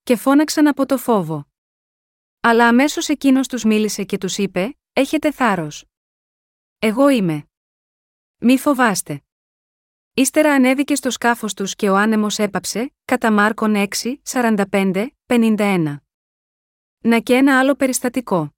[0.03, 1.47] Και φώναξαν από το φόβο.
[2.41, 5.85] Αλλά αμέσως εκείνος τους μίλησε και τους είπε: Έχετε θάρρος.
[6.79, 7.49] Εγώ είμαι.
[8.39, 9.23] Μη φοβάστε.
[10.15, 13.87] Ύστερα ανέβηκε στο σκάφος τους και ο άνεμος έπαψε, κατά Μάρκον 6,
[14.23, 15.97] 45, 51.
[16.99, 18.55] Να και ένα άλλο περιστατικό.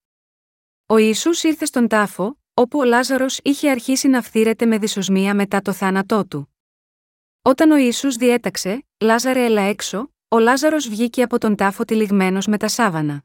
[0.86, 5.60] Ο Ιησούς ήρθε στον τάφο, όπου ο Λάζαρος είχε αρχίσει να φθήρεται με δυσοσμία μετά
[5.60, 6.50] το θάνατό του.
[7.46, 12.56] Όταν ο Ιησούς διέταξε, Λάζαρε έλα έξω, ο Λάζαρος βγήκε από τον τάφο τυλιγμένος με
[12.56, 13.24] τα σάβανα.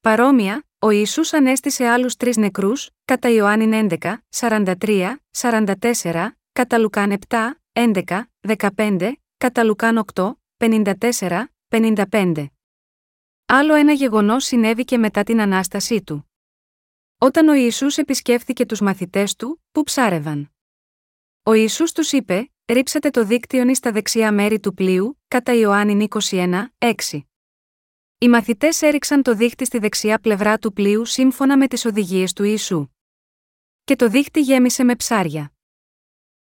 [0.00, 7.36] Παρόμοια, ο Ιησούς ανέστησε άλλους τρεις νεκρούς, κατά Ιωάννην 11, 43, 44, κατά Λουκάν 7,
[7.72, 8.22] 11,
[8.76, 12.46] 15, κατά Λουκάν 8, 54, 55.
[13.46, 16.30] Άλλο ένα γεγονός συνέβη και μετά την Ανάστασή του.
[17.18, 20.50] Όταν ο Ιησούς επισκέφθηκε τους μαθητές του, που ψάρευαν.
[21.42, 26.66] Ο Ιησούς τους είπε, ρίψατε το δίκτυον στα δεξιά μέρη του πλοίου, κατά Ιωάννη 21,
[26.78, 26.92] 6.
[28.18, 32.44] Οι μαθητές έριξαν το δίχτυ στη δεξιά πλευρά του πλοίου σύμφωνα με τις οδηγίες του
[32.44, 32.88] Ιησού.
[33.84, 35.52] Και το δίχτυ γέμισε με ψάρια.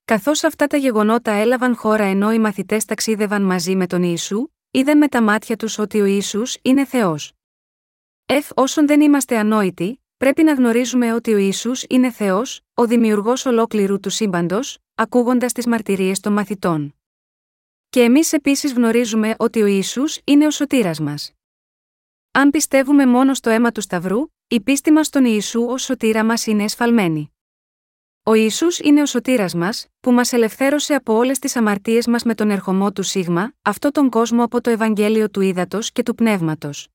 [0.05, 4.97] Καθώς αυτά τα γεγονότα έλαβαν χώρα ενώ οι μαθητές ταξίδευαν μαζί με τον Ιησού, είδαν
[4.97, 7.33] με τα μάτια τους ότι ο Ιησούς είναι Θεός.
[8.25, 13.45] Εφ όσον δεν είμαστε ανόητοι, πρέπει να γνωρίζουμε ότι ο Ιησούς είναι Θεός, ο δημιουργός
[13.45, 16.95] ολόκληρου του σύμπαντος, ακούγοντας τις μαρτυρίες των μαθητών.
[17.89, 21.31] Και εμείς επίσης γνωρίζουμε ότι ο Ιησούς είναι ο σωτήρας μας.
[22.31, 26.45] Αν πιστεύουμε μόνο στο αίμα του Σταυρού, η πίστη μας στον Ιησού ως σωτήρα μας
[26.45, 27.34] είναι εσφαλμένη.
[28.23, 32.36] Ο Ισού είναι ο σωτήρας μας, που μας ελευθέρωσε από όλες τις αμαρτίες μας με
[32.36, 36.88] τον ερχομό του Σίγμα, αυτό τον κόσμο από το Ευαγγέλιο του Ήδατος και του Πνεύματος.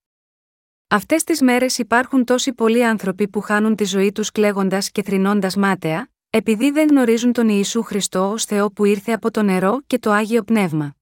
[0.87, 5.51] Αυτές τις μέρες υπάρχουν τόσοι πολλοί άνθρωποι που χάνουν τη ζωή τους κλαίγοντας και θρυνώντα
[5.57, 9.99] μάταια, επειδή δεν γνωρίζουν τον Ιησού Χριστό ως Θεό που ήρθε από το νερό και
[9.99, 10.95] το άγιο πνεύμα.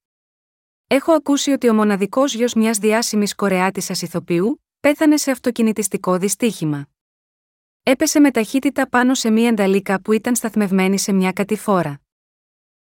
[0.88, 6.88] Έχω ακούσει ότι ο μοναδικός γιος μιας διάσημης Κορεάτισα ηθοποιού, πέθανε σε αυτοκινητιστικό δυστύχημα.
[7.84, 12.02] Έπεσε με ταχύτητα πάνω σε μία νταλίκα που ήταν σταθμευμένη σε μια κατηφόρα.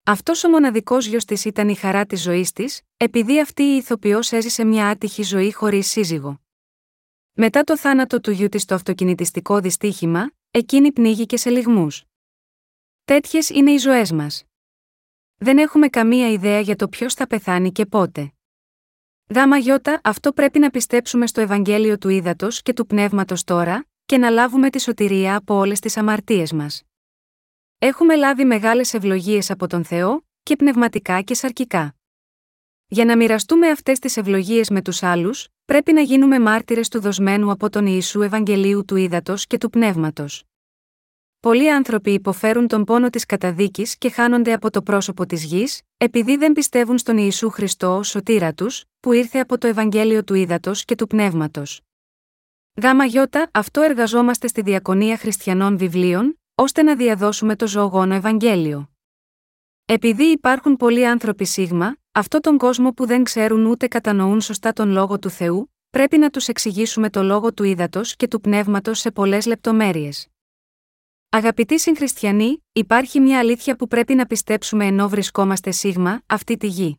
[0.04, 4.32] Αυτός ο μοναδικός γιος της ήταν η χαρά της ζωής της, επειδή αυτή η ηθοποιός
[4.32, 6.40] έζησε μια άτυχη ζωή χωρίς σύζυγο.
[7.32, 12.02] Μετά το θάνατο του γιού της στο αυτοκινητιστικό δυστύχημα, εκείνη πνίγηκε σε λιγμούς.
[13.08, 14.44] Τέτοιες είναι οι ζωές μας.
[15.36, 18.32] Δεν έχουμε καμία ιδέα για το ποιος θα πεθάνει και πότε.
[19.34, 24.18] Γάμα γιώτα, αυτό πρέπει να πιστέψουμε στο Ευαγγέλιο του Ήδατος και του Πνεύματος τώρα, και
[24.18, 26.82] να λάβουμε τη σωτηρία από όλες τις αμαρτίες μας.
[27.78, 31.94] Έχουμε λάβει μεγάλες ευλογίες από τον Θεό, και πνευματικά και σαρκικά.
[32.86, 37.50] Για να μοιραστούμε αυτές τις ευλογίες με τους άλλους, πρέπει να γίνουμε μάρτυρες του δοσμένου
[37.50, 40.47] από τον Ιησού Ευαγγελίου του Ήδατος και του Πνεύματος.
[41.40, 46.36] Πολλοί άνθρωποι υποφέρουν τον πόνο της καταδίκης και χάνονται από το πρόσωπο της γης, επειδή
[46.36, 50.84] δεν πιστεύουν στον Ιησού Χριστό ως σωτήρα τους, που ήρθε από το Ευαγγέλιο του Ήδατος
[50.84, 51.80] και του Πνεύματος.
[52.82, 58.90] Γάμα γιώτα, αυτό εργαζόμαστε στη διακονία χριστιανών βιβλίων, ώστε να διαδώσουμε το ζωογόνο Ευαγγέλιο.
[59.84, 64.90] Επειδή υπάρχουν πολλοί άνθρωποι σίγμα, αυτό τον κόσμο που δεν ξέρουν ούτε κατανοούν σωστά τον
[64.90, 69.10] λόγο του Θεού, πρέπει να τους εξηγήσουμε το λόγο του ύδατο και του πνεύματος σε
[69.10, 70.28] πολλές λεπτομέρειες.
[71.30, 76.98] Αγαπητοί συγχριστιανοί, υπάρχει μια αλήθεια που πρέπει να πιστέψουμε ενώ βρισκόμαστε σίγμα, αυτή τη γη.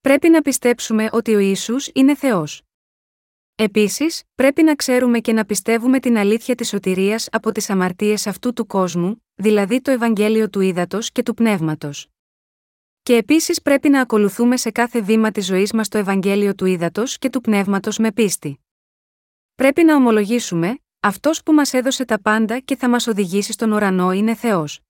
[0.00, 2.62] Πρέπει να πιστέψουμε ότι ο Ιησούς είναι Θεός.
[3.54, 8.52] Επίσης, πρέπει να ξέρουμε και να πιστεύουμε την αλήθεια της σωτηρίας από τις αμαρτίες αυτού
[8.52, 12.08] του κόσμου, δηλαδή το Ευαγγέλιο του Ήδατος και του Πνεύματος.
[13.02, 17.18] Και επίσης πρέπει να ακολουθούμε σε κάθε βήμα της ζωής μας το Ευαγγέλιο του Ήδατος
[17.18, 18.58] και του Πνεύματος με πίστη.
[19.54, 24.12] Πρέπει να ομολογήσουμε, αυτός που μας έδωσε τα πάντα και θα μας οδηγήσει στον ουρανό
[24.12, 24.80] είναι Θεός.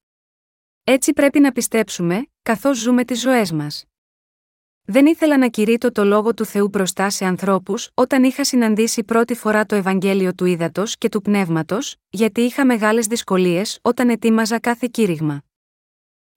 [0.85, 3.85] Έτσι πρέπει να πιστέψουμε, καθώς ζούμε τις ζωές μας.
[4.85, 9.35] Δεν ήθελα να κηρύττω το λόγο του Θεού μπροστά σε ανθρώπους όταν είχα συναντήσει πρώτη
[9.35, 14.89] φορά το Ευαγγέλιο του Ήδατος και του Πνεύματος, γιατί είχα μεγάλες δυσκολίες όταν ετοίμαζα κάθε
[14.91, 15.43] κήρυγμα.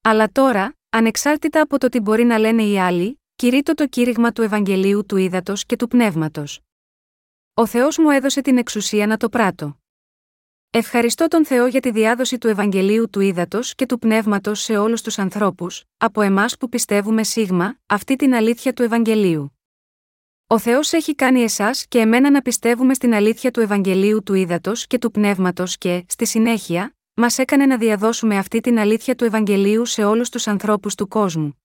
[0.01, 4.41] Αλλά τώρα, ανεξάρτητα από το τι μπορεί να λένε οι άλλοι, κηρύττω το κήρυγμα του
[4.41, 6.61] Ευαγγελίου του Ήδατος και του Πνεύματος.
[7.59, 9.77] Ο Θεός μου έδωσε την εξουσία να το πράττω.
[10.69, 15.01] Ευχαριστώ τον Θεό για τη διάδοση του Ευαγγελίου του Ήδατος και του Πνεύματος σε όλους
[15.01, 19.57] τους ανθρώπους, από εμάς που πιστεύουμε σίγμα, αυτή την αλήθεια του Ευαγγελίου.
[20.47, 24.87] Ο Θεός έχει κάνει εσάς και εμένα να πιστεύουμε στην αλήθεια του Ευαγγελίου του Ήδατος
[24.87, 29.85] και του Πνεύματος και, στη συνέχεια, μας έκανε να διαδώσουμε αυτή την αλήθεια του Ευαγγελίου
[29.85, 31.61] σε όλους τους ανθρώπους του κόσμου.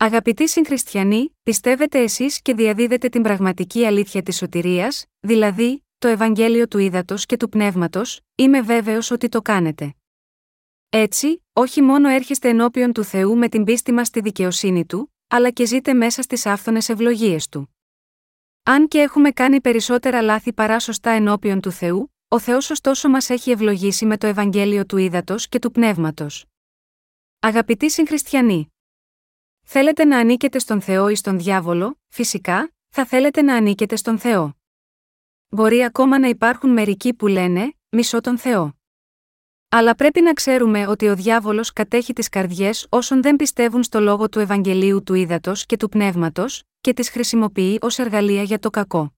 [0.00, 6.78] Αγαπητοί συγχριστιανοί, πιστεύετε εσείς και διαδίδετε την πραγματική αλήθεια της σωτηρίας, δηλαδή, το Ευαγγέλιο του
[6.78, 9.94] Ήδατος και του Πνεύματος, είμαι βέβαιος ότι το κάνετε.
[10.88, 15.50] Έτσι, όχι μόνο έρχεστε ενώπιον του Θεού με την πίστη μας στη δικαιοσύνη του, αλλά
[15.50, 17.76] και ζείτε μέσα στις άφθονες ευλογίες του.
[18.62, 23.30] Αν και έχουμε κάνει περισσότερα λάθη παρά σωστά ενώπιον του Θεού, ο Θεός ωστόσο μας
[23.30, 26.44] έχει ευλογήσει με το Ευαγγέλιο του Ήδατος και του Πνεύματος.
[27.38, 28.72] Αγαπητοί συγχριστιανοί,
[29.70, 34.56] θέλετε να ανήκετε στον Θεό ή στον διάβολο, φυσικά, θα θέλετε να ανήκετε στον Θεό.
[35.48, 38.78] Μπορεί ακόμα να υπάρχουν μερικοί που λένε, μισώ τον Θεό.
[39.68, 44.28] Αλλά πρέπει να ξέρουμε ότι ο διάβολος κατέχει τις καρδιές όσων δεν πιστεύουν στο λόγο
[44.28, 49.14] του Ευαγγελίου του Ήδατος και του Πνεύματος, και τις χρησιμοποιεί ως εργαλεία για το κακό.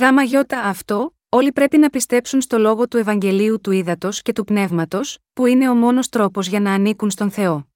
[0.00, 4.44] Γάμα γιώτα αυτό, όλοι πρέπει να πιστέψουν στο λόγο του Ευαγγελίου του Ήδατος και του
[4.44, 7.73] Πνεύματος, που είναι ο μόνος τρόπος για να ανήκουν στον Θεό.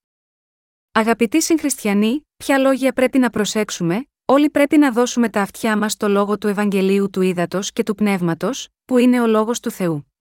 [0.98, 6.08] Αγαπητοί συγχριστιανοί, ποια λόγια πρέπει να προσέξουμε, Όλοι πρέπει να δώσουμε τα αυτιά μας στο
[6.08, 10.12] λόγο του Ευαγγελίου του Ήδατος και του Πνεύματος, που είναι ο λόγος του Θεού.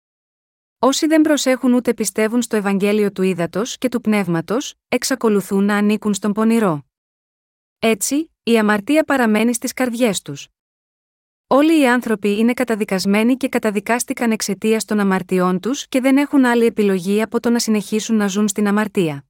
[0.79, 6.15] Όσοι δεν προσέχουν ούτε πιστεύουν στο Ευαγγέλιο του Ήδατος και του Πνεύματος, εξακολουθούν να ανήκουν
[6.15, 6.83] στον πονηρό.
[7.79, 10.49] Έτσι, η αμαρτία παραμένει στις καρδιές τους.
[11.47, 16.65] Όλοι οι άνθρωποι είναι καταδικασμένοι και καταδικάστηκαν εξαιτίας των αμαρτιών τους και δεν έχουν άλλη
[16.65, 19.25] επιλογή από το να συνεχίσουν να ζουν στην αμαρτία.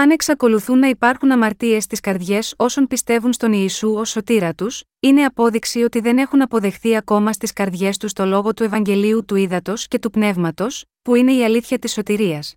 [0.00, 5.24] Αν εξακολουθούν να υπάρχουν αμαρτίες στις καρδιές όσων πιστεύουν στον Ιησού ως σωτήρα τους, είναι
[5.24, 9.88] απόδειξη ότι δεν έχουν αποδεχθεί ακόμα στις καρδιές τους το λόγο του Ευαγγελίου του Ήδατος
[9.88, 12.54] και του Πνεύματος, που είναι η αλήθεια της σωτηρίας.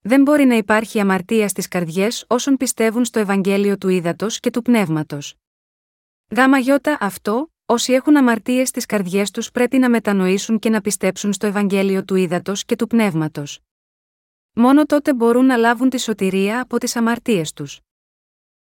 [0.00, 4.62] Δεν μπορεί να υπάρχει αμαρτία στις καρδιές όσων πιστεύουν στο Ευαγγέλιο του Ήδατος και του
[4.62, 5.34] Πνεύματος.
[6.36, 11.32] Γάμα γιώτα αυτό, όσοι έχουν αμαρτίες στις καρδιές τους πρέπει να μετανοήσουν και να πιστέψουν
[11.32, 13.60] στο Ευαγγέλιο του Ήδατος και του Πνεύματος.
[14.60, 17.80] Μόνο τότε μπορούν να λάβουν τη σωτηρία από τις αμαρτίες τους.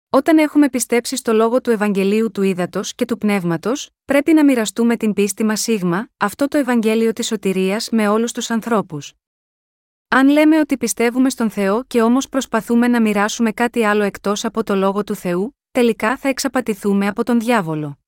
[0.09, 4.97] Όταν έχουμε πιστέψει στο λόγο του Ευαγγελίου του Ήδατος και του Πνεύματος, πρέπει να μοιραστούμε
[4.97, 9.13] την πίστη μας σίγμα, αυτό το Ευαγγέλιο της σωτηρίας με όλους τους ανθρώπους.
[10.07, 14.63] Αν λέμε ότι πιστεύουμε στον Θεό και όμως προσπαθούμε να μοιράσουμε κάτι άλλο εκτός από
[14.63, 17.99] το λόγο του Θεού, τελικά θα εξαπατηθούμε από τον διάβολο.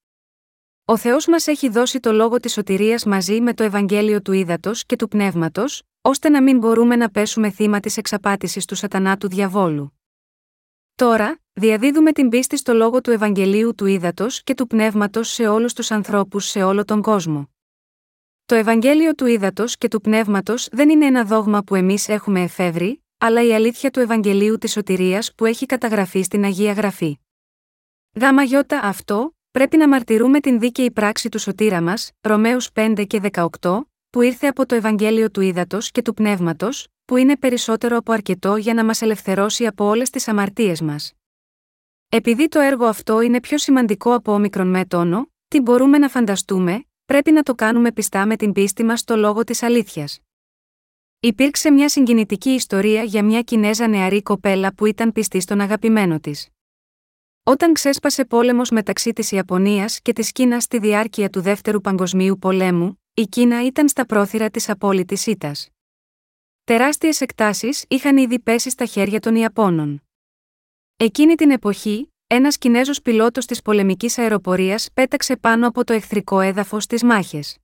[0.86, 4.86] Ο Θεός μας έχει δώσει το λόγο της σωτηρίας μαζί με το Ευαγγέλιο του Ήδατος
[4.86, 9.28] και του Πνεύματος, ώστε να μην μπορούμε να πέσουμε θύμα της εξαπάτησης του σατανά του
[9.28, 10.00] διαβόλου.
[10.96, 15.74] Τώρα, διαδίδουμε την πίστη στο λόγο του Ευαγγελίου του Ήδατος και του Πνεύματος σε όλους
[15.74, 17.50] τους ανθρώπους σε όλο τον κόσμο.
[18.46, 23.04] Το Ευαγγέλιο του Ήδατος και του Πνεύματος δεν είναι ένα δόγμα που εμείς έχουμε εφεύρει,
[23.18, 27.18] αλλά η αλήθεια του Ευαγγελίου της Σωτηρίας που έχει καταγραφεί στην Αγία Γραφή.
[28.20, 33.20] Γάμα γιώτα αυτό, πρέπει να μαρτυρούμε την δίκαιη πράξη του σωτήρα μας, Ρωμαίους 5 και
[33.20, 38.12] 18, που ήρθε από το Ευαγγέλιο του Ήδατος και του Πνεύματος, που είναι περισσότερο από
[38.12, 41.13] αρκετό για να μας ελευθερώσει από όλες τις αμαρτίες μας.
[42.10, 46.86] Επειδή το έργο αυτό είναι πιο σημαντικό από όμικρον με τόνο, τι μπορούμε να φανταστούμε,
[47.06, 50.19] πρέπει να το κάνουμε πιστά με την πίστη μας στο λόγο της αλήθειας.
[51.19, 56.47] Υπήρξε μια συγκινητική ιστορία για μια Κινέζα νεαρή κοπέλα που ήταν πιστή στον αγαπημένο της.
[57.43, 63.03] Όταν ξέσπασε πόλεμος μεταξύ της Ιαπωνίας και της Κίνας στη διάρκεια του Δεύτερου Παγκοσμίου Πολέμου,
[63.15, 65.69] η Κίνα ήταν στα πρόθυρα της απόλυτης ήττας.
[66.63, 70.04] Τεράστιες εκτάσεις είχαν ήδη πέσει στα χέρια των Ιαπώνων.
[70.97, 76.84] Εκείνη την εποχή, ένας Κινέζος πιλότος της πολεμικής αεροπορίας πέταξε πάνω από το εχθρικό έδαφος
[76.84, 77.58] στι μάχες.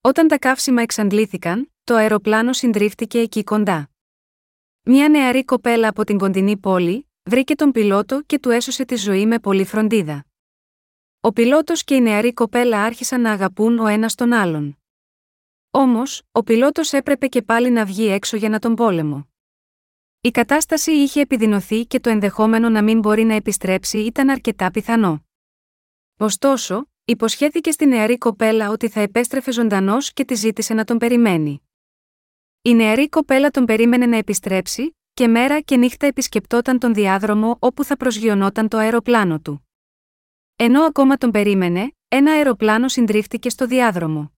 [0.00, 3.90] Όταν τα καύσιμα εξαντλήθηκαν, το αεροπλάνο συντρίφτηκε εκεί κοντά.
[4.82, 9.26] Μια νεαρή κοπέλα από την κοντινή πόλη, βρήκε τον πιλότο και του έσωσε τη ζωή
[9.26, 10.24] με πολύ φροντίδα.
[11.24, 14.78] Ο πιλότος και η νεαρή κοπέλα άρχισαν να αγαπούν ο ένας τον άλλον.
[15.70, 19.28] Όμως, ο πιλότος έπρεπε και πάλι να βγει έξω για να τον πόλεμο.
[20.20, 25.24] Η κατάσταση είχε επιδεινωθεί και το ενδεχόμενο να μην μπορεί να επιστρέψει ήταν αρκετά πιθανό.
[26.18, 31.62] Ωστόσο, υποσχέθηκε στη νεαρή κοπέλα ότι θα επέστρεφε ζωντανός και τη ζήτησε να τον περιμένει.
[32.62, 37.84] Η νεαρή κοπέλα τον περίμενε να επιστρέψει, και μέρα και νύχτα επισκεπτόταν τον διάδρομο όπου
[37.84, 39.66] θα προσγειωνόταν το αεροπλάνο του.
[40.64, 44.32] Ενώ ακόμα τον περίμενε, ένα αεροπλάνο συντρίφτηκε στο διάδρομο.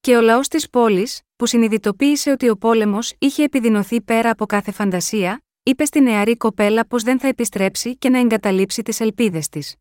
[0.00, 4.72] Και ο λαός της πόλης, που συνειδητοποίησε ότι ο πόλεμος είχε επιδεινωθεί πέρα από κάθε
[4.72, 9.74] φαντασία, είπε στη νεαρή κοπέλα πως δεν θα επιστρέψει και να εγκαταλείψει τις ελπίδες της.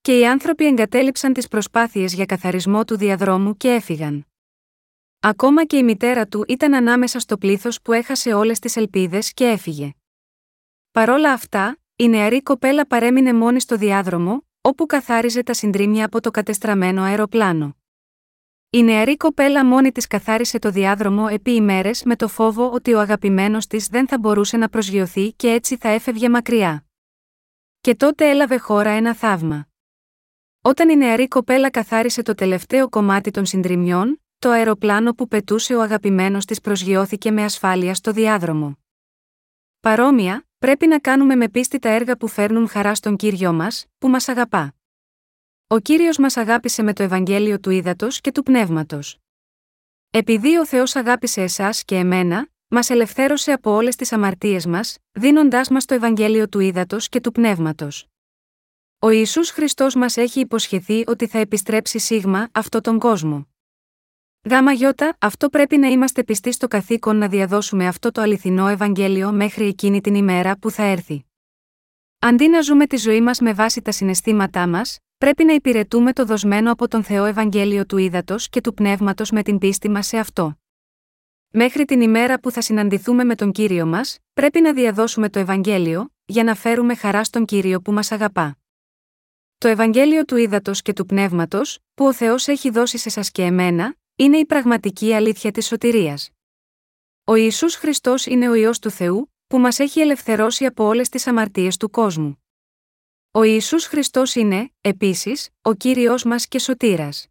[0.00, 4.26] Και οι άνθρωποι εγκατέλειψαν τις προσπάθειες για καθαρισμό του διαδρόμου και έφυγαν.
[5.20, 9.44] Ακόμα και η μητέρα του ήταν ανάμεσα στο πλήθος που έχασε όλες τις ελπίδες και
[9.44, 9.90] έφυγε.
[10.90, 16.30] Παρόλα αυτά, η νεαρή κοπέλα παρέμεινε μόνη στο διάδρομο, όπου καθάριζε τα συντρίμια από το
[16.30, 17.76] κατεστραμμένο αεροπλάνο.
[18.70, 23.00] Η νεαρή κοπέλα μόνη της καθάρισε το διάδρομο επί ημέρες με το φόβο ότι ο
[23.00, 26.84] αγαπημένος της δεν θα μπορούσε να προσγειωθεί και έτσι θα έφευγε μακριά.
[27.80, 29.68] Και τότε έλαβε χώρα ένα θαύμα.
[30.60, 35.82] Όταν η νεαρή κοπέλα καθάρισε το τελευταίο κομμάτι των συντριμιών, το αεροπλάνο που πετούσε ο
[35.82, 38.78] αγαπημένος της προσγειώθηκε με ασφάλεια στο διάδρομο.
[39.80, 44.08] Παρόμοια, πρέπει να κάνουμε με πίστη τα έργα που φέρνουν χαρά στον κύριο μας, που
[44.08, 44.74] μας αγαπά.
[45.66, 49.18] Ο κύριος μας αγάπησε με το Ευαγγέλιο του Ήδατος και του Πνεύματος.
[50.10, 55.68] Επειδή ο Θεός αγάπησε εσάς και εμένα, μας ελευθέρωσε από όλες τις αμαρτίες μας, δίνοντάς
[55.68, 58.06] μας το Ευαγγέλιο του Ήδατος και του Πνεύματος.
[58.98, 63.48] Ο Ιησούς Χριστός μας έχει υποσχεθεί ότι θα επιστρέψει σίγμα αυτό τον κόσμο.
[64.50, 69.32] Γάμα γιώτα, αυτό πρέπει να είμαστε πιστοί στο καθήκον να διαδώσουμε αυτό το αληθινό Ευαγγέλιο
[69.32, 71.24] μέχρι εκείνη την ημέρα που θα έρθει.
[72.18, 76.24] Αντί να ζούμε τη ζωή μας με βάση τα συναισθήματά μας, πρέπει να υπηρετούμε το
[76.24, 80.18] δοσμένο από τον Θεό Ευαγγέλιο του Ήδατος και του Πνεύματος με την πίστη μας σε
[80.18, 80.58] αυτό.
[81.52, 86.12] Μέχρι την ημέρα που θα συναντηθούμε με τον κύριο μας, πρέπει να διαδώσουμε το Ευαγγέλιο,
[86.24, 88.56] για να φέρουμε χαρά στον κύριο που μας αγαπά.
[89.58, 93.42] Το Ευαγγέλιο του Ήδατος και του Πνεύματος, που ο Θεός έχει δώσει σε εσά και
[93.42, 96.30] εμένα, είναι η πραγματική αλήθεια της σωτηρίας.
[97.24, 101.26] Ο Ιησούς Χριστός είναι ο Υιός του Θεού, που μας έχει ελευθερώσει από όλες τις
[101.26, 102.44] αμαρτίες του κόσμου.
[103.30, 107.26] Ο Ιησούς Χριστός είναι, επίσης, ο Κύριος μας και σωτήρας.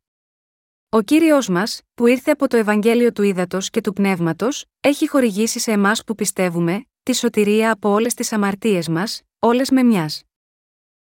[0.89, 5.60] Ο Κύριος μας, που ήρθε από το Ευαγγέλιο του Ήδατος και του Πνεύματος, έχει χορηγήσει
[5.60, 10.24] σε εμάς που πιστεύουμε, τη σωτηρία από όλες τις αμαρτίες μας, όλες με μιας.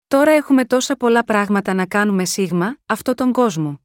[0.06, 3.83] Τώρα έχουμε τόσα πολλά πράγματα να κάνουμε σίγμα, αυτό τον κόσμο.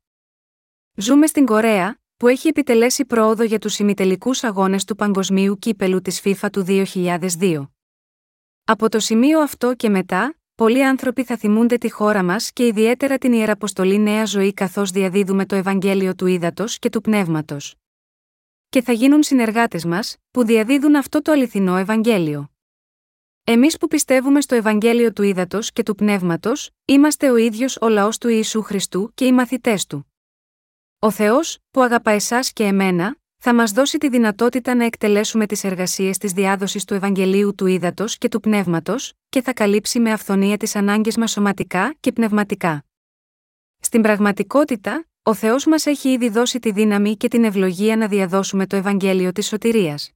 [1.01, 6.21] Ζούμε στην Κορέα, που έχει επιτελέσει πρόοδο για τους ημιτελικούς αγώνες του παγκοσμίου κύπελου της
[6.23, 7.69] FIFA του 2002.
[8.63, 13.17] Από το σημείο αυτό και μετά, πολλοί άνθρωποι θα θυμούνται τη χώρα μας και ιδιαίτερα
[13.17, 17.75] την ιεραποστολή Νέα Ζωή καθώς διαδίδουμε το Ευαγγέλιο του Ήδατος και του Πνεύματος.
[18.69, 22.51] Και θα γίνουν συνεργάτες μας, που διαδίδουν αυτό το αληθινό Ευαγγέλιο.
[23.43, 28.17] Εμείς που πιστεύουμε στο Ευαγγέλιο του Ήδατος και του Πνεύματος, είμαστε ο ίδιος ο λαός
[28.17, 30.08] του Ιησού Χριστού και οι μαθητές του.
[31.01, 35.63] Ο Θεός, που αγαπά εσάς και εμένα, θα μας δώσει τη δυνατότητα να εκτελέσουμε τις
[35.63, 40.57] εργασίες της διάδοσης του Ευαγγελίου του Ήδατος και του Πνεύματος, και θα καλύψει με αυθονία
[40.57, 42.85] τις ανάγκες μας σωματικά και πνευματικά.
[43.79, 48.67] Στην πραγματικότητα, ο Θεός μας έχει ήδη δώσει τη δύναμη και την ευλογία να διαδώσουμε
[48.67, 50.11] το Ευαγγέλιο της σωτηρίας.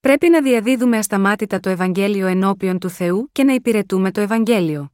[0.00, 4.92] Πρέπει να διαδίδουμε ασταμάτητα το Ευαγγέλιο ενώπιον του Θεού και να υπηρετούμε το Ευαγγέλιο.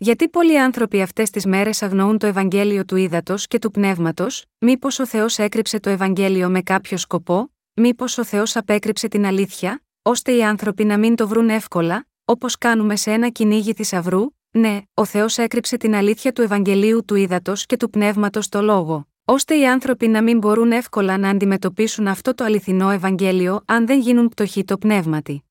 [0.00, 4.98] Γιατί πολλοί άνθρωποι αυτές τις μέρες αγνοούν το Ευαγγέλιο του ύδατο και του πνεύματος, μήπως
[4.98, 10.32] ο Θεός έκρυψε το Ευαγγέλιο με κάποιο σκοπό, μήπως ο Θεός απέκρυψε την αλήθεια, ώστε
[10.32, 15.04] οι άνθρωποι να μην το βρουν εύκολα, όπως κάνουμε σε ένα κυνήγι θησαυρού, ναι, ο
[15.04, 19.66] Θεός έκρυψε την αλήθεια του Ευαγγελίου του ύδατο και του πνεύματος στο λόγο, ώστε οι
[19.66, 24.64] άνθρωποι να μην μπορούν εύκολα να αντιμετωπίσουν αυτό το αληθινό Ευαγγέλιο αν δεν γίνουν πτωχοί
[24.64, 25.42] το πνεύματι.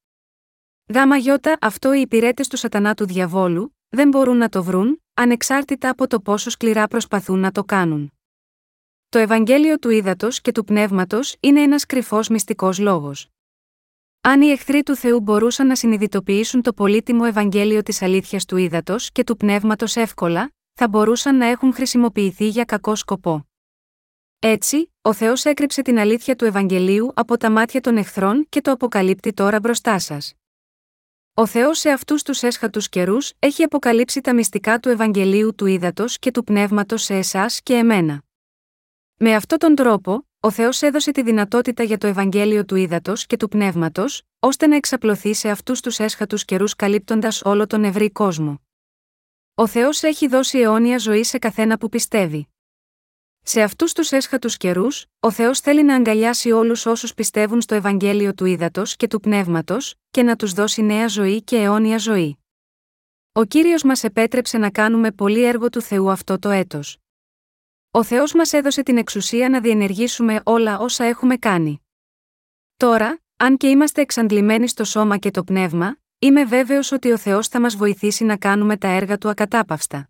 [0.93, 5.89] Γάμα γιώτα αυτό οι υπηρέτες του σατανά του διαβόλου, δεν μπορούν να το βρουν, ανεξάρτητα
[5.89, 8.11] από το πόσο σκληρά προσπαθούν να το κάνουν.
[9.09, 13.27] Το Ευαγγέλιο του ύδατο και του πνεύματος είναι ένας κρυφός μυστικός λόγος.
[14.21, 18.95] Αν οι εχθροί του Θεού μπορούσαν να συνειδητοποιήσουν το πολύτιμο Ευαγγέλιο της αλήθειας του ύδατο
[19.11, 23.47] και του πνεύματος εύκολα, θα μπορούσαν να έχουν χρησιμοποιηθεί για κακό σκοπό.
[24.39, 28.71] Έτσι, ο Θεός έκρυψε την αλήθεια του Ευαγγελίου από τα μάτια των εχθρών και το
[28.71, 30.33] αποκαλύπτει τώρα μπροστά σας.
[31.39, 36.05] Ο Θεός σε αυτούς τους έσχατους καιρούς έχει αποκαλύψει τα μυστικά του Ευαγγελίου του ύδατο
[36.07, 38.23] και του πνεύματος σε εσάς και εμένα.
[39.17, 43.37] Με αυτόν τον τρόπο, ο Θεός έδωσε τη δυνατότητα για το Ευαγγέλιο του ύδατο και
[43.37, 48.61] του πνεύματος, ώστε να εξαπλωθεί σε αυτούς τους έσχατους καιρούς καλύπτοντας όλο τον ευρύ κόσμο.
[49.55, 52.47] Ο Θεός έχει δώσει αιώνια ζωή σε καθένα που πιστεύει.
[53.49, 58.33] Σε αυτούς τους έσχατους καιρούς, ο Θεός θέλει να αγκαλιάσει όλους όσους πιστεύουν στο Ευαγγέλιο
[58.33, 62.37] του ύδατο και του πνεύματος, και να τους δώσει νέα ζωή και αιώνια ζωή.
[63.31, 66.97] Ο κύριος μας επέτρεψε να κάνουμε πολύ έργο του Θεού αυτό το έτος.
[67.91, 71.81] Ο Θεός μας έδωσε την εξουσία να διενεργήσουμε όλα όσα έχουμε κάνει.
[72.77, 77.47] Τώρα, αν και είμαστε εξαντλημένοι στο σώμα και το πνεύμα, είμαι βέβαιος ότι ο Θεός
[77.47, 80.09] θα μας βοηθήσει να κάνουμε τα έργα του ακατάπαυστα.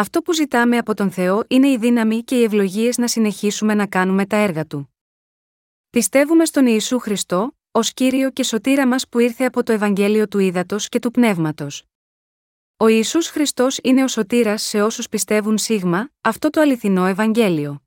[0.00, 3.86] Αυτό που ζητάμε από τον Θεό είναι η δύναμη και οι ευλογίες να συνεχίσουμε να
[3.86, 4.94] κάνουμε τα έργα του.
[5.90, 10.38] Πιστεύουμε στον Ιησού Χριστό, ως κύριο και σωτήρα μας που ήρθε από το Ευαγγέλιο του
[10.38, 11.84] Ήδατος και του Πνεύματος.
[12.76, 17.82] Ο Ιησούς Χριστός είναι ο σωτήρας σε όσους πιστεύουν σίγμα, αυτό το αληθινό Ευαγγέλιο.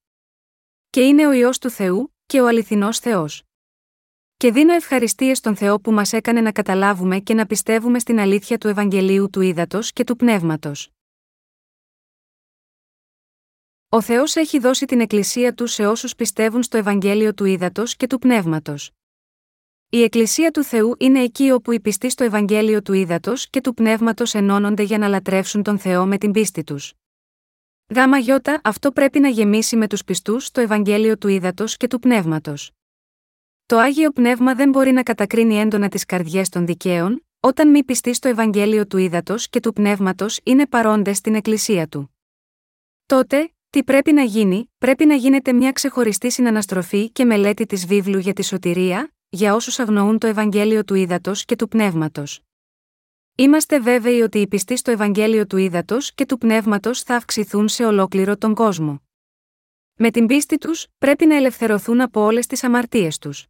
[0.89, 3.43] Και είναι ο ιό του Θεού, και ο αληθινός Θεός.
[4.38, 8.57] Και δίνω ευχαριστίες στον Θεό που μας έκανε να καταλάβουμε και να πιστεύουμε στην αλήθεια
[8.57, 10.88] του Ευαγγελίου του Ήδατος και του Πνεύματος.
[13.94, 18.08] Ο Θεός έχει δώσει την Εκκλησία του σε όσους πιστεύουν στο Ευαγγέλιο του Ήδατος και
[18.08, 18.91] του Πνεύματος.
[19.89, 23.74] Η Εκκλησία του Θεού είναι εκεί όπου οι πιστοί στο Ευαγγέλιο του Ήδατος και του
[23.74, 26.94] Πνεύματος ενώνονται για να λατρεύσουν τον Θεό με την πίστη τους.
[27.96, 32.00] Γάμα γιώτα, αυτό πρέπει να γεμίσει με τους πιστούς στο Ευαγγέλιο του Ήδατος και του
[32.00, 32.72] Πνεύματος.
[33.66, 38.14] Το άγιο πνεύμα δεν μπορεί να κατακρίνει έντονα τις καρδιές των δικαίων, όταν μη πιστοί
[38.14, 42.16] στο Ευαγγέλιο του Ήδατος και του Πνεύματος είναι παρόντες στην Εκκλησία του.
[43.06, 48.18] Τότε, τι πρέπει να γίνει, πρέπει να γίνεται μια ξεχωριστή συναναστροφή και μελέτη της βίβλου
[48.18, 52.42] για τη σωτηρία, για όσους αγνοούν το Ευαγγέλιο του Ήδατος και του Πνεύματος.
[53.36, 57.86] Είμαστε βέβαιοι ότι οι πιστοί στο Ευαγγέλιο του Ήδατος και του Πνεύματος θα αυξηθούν σε
[57.86, 59.02] ολόκληρο τον κόσμο.
[59.96, 63.46] Με την πίστη τους, πρέπει να ελευθερωθούν από όλες τις αμαρτίες τους.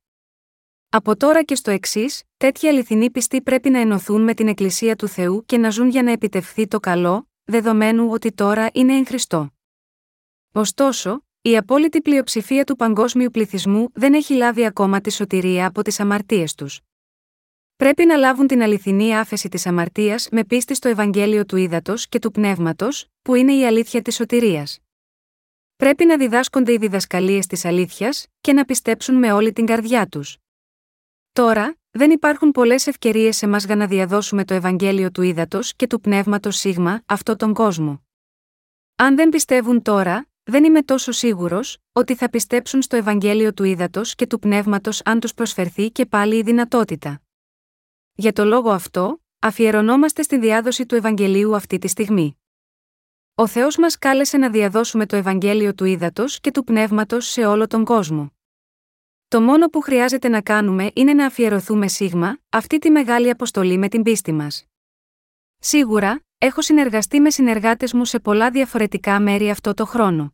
[0.89, 5.07] Από τώρα και στο εξής, τέτοιοι αληθινοί πιστοί πρέπει να ενωθούν με την Εκκλησία του
[5.07, 9.47] Θεού και να ζουν για να επιτευχθεί το καλό, δεδομένου ότι τώρα είναι εν Χριστώ.
[10.55, 15.99] Ωστόσο, η απόλυτη πλειοψηφία του παγκόσμιου πληθυσμού δεν έχει λάβει ακόμα τη σωτηρία από τις
[15.99, 16.79] αμαρτίες τους.
[17.75, 22.19] Πρέπει να λάβουν την αληθινή άφεση της αμαρτίας με πίστη στο Ευαγγέλιο του Ήδατος και
[22.19, 24.79] του Πνεύματος, που είναι η αλήθεια της σωτηρίας.
[25.75, 30.37] Πρέπει να διδάσκονται οι διδασκαλίες της αλήθειας και να πιστέψουν με όλη την καρδιά τους.
[31.31, 35.87] Τώρα, δεν υπάρχουν πολλές ευκαιρίες σε μας για να διαδώσουμε το Ευαγγέλιο του Ήδατος και
[35.87, 38.05] του Πνεύματος Σίγμα, αυτό τον κόσμο.
[38.95, 44.15] Αν δεν πιστεύουν τώρα, δεν είμαι τόσο σίγουρος ότι θα πιστέψουν στο Ευαγγέλιο του Ήδατος
[44.15, 47.21] και του Πνεύματος αν τους προσφερθεί και πάλι η δυνατότητα.
[48.13, 52.37] Για το λόγο αυτό, αφιερωνόμαστε στη διάδοση του Ευαγγελίου αυτή τη στιγμή.
[53.35, 57.67] Ο Θεός μας κάλεσε να διαδώσουμε το Ευαγγέλιο του Ήδατος και του Πνεύματος σε όλο
[57.67, 58.33] τον κόσμο.
[59.27, 63.87] Το μόνο που χρειάζεται να κάνουμε είναι να αφιερωθούμε σίγμα, αυτή τη μεγάλη αποστολή με
[63.87, 64.65] την πίστη μας.
[65.59, 70.33] Σίγουρα, έχω συνεργαστεί με συνεργάτες μου σε πολλά διαφορετικά μέρη αυτό το χρόνο.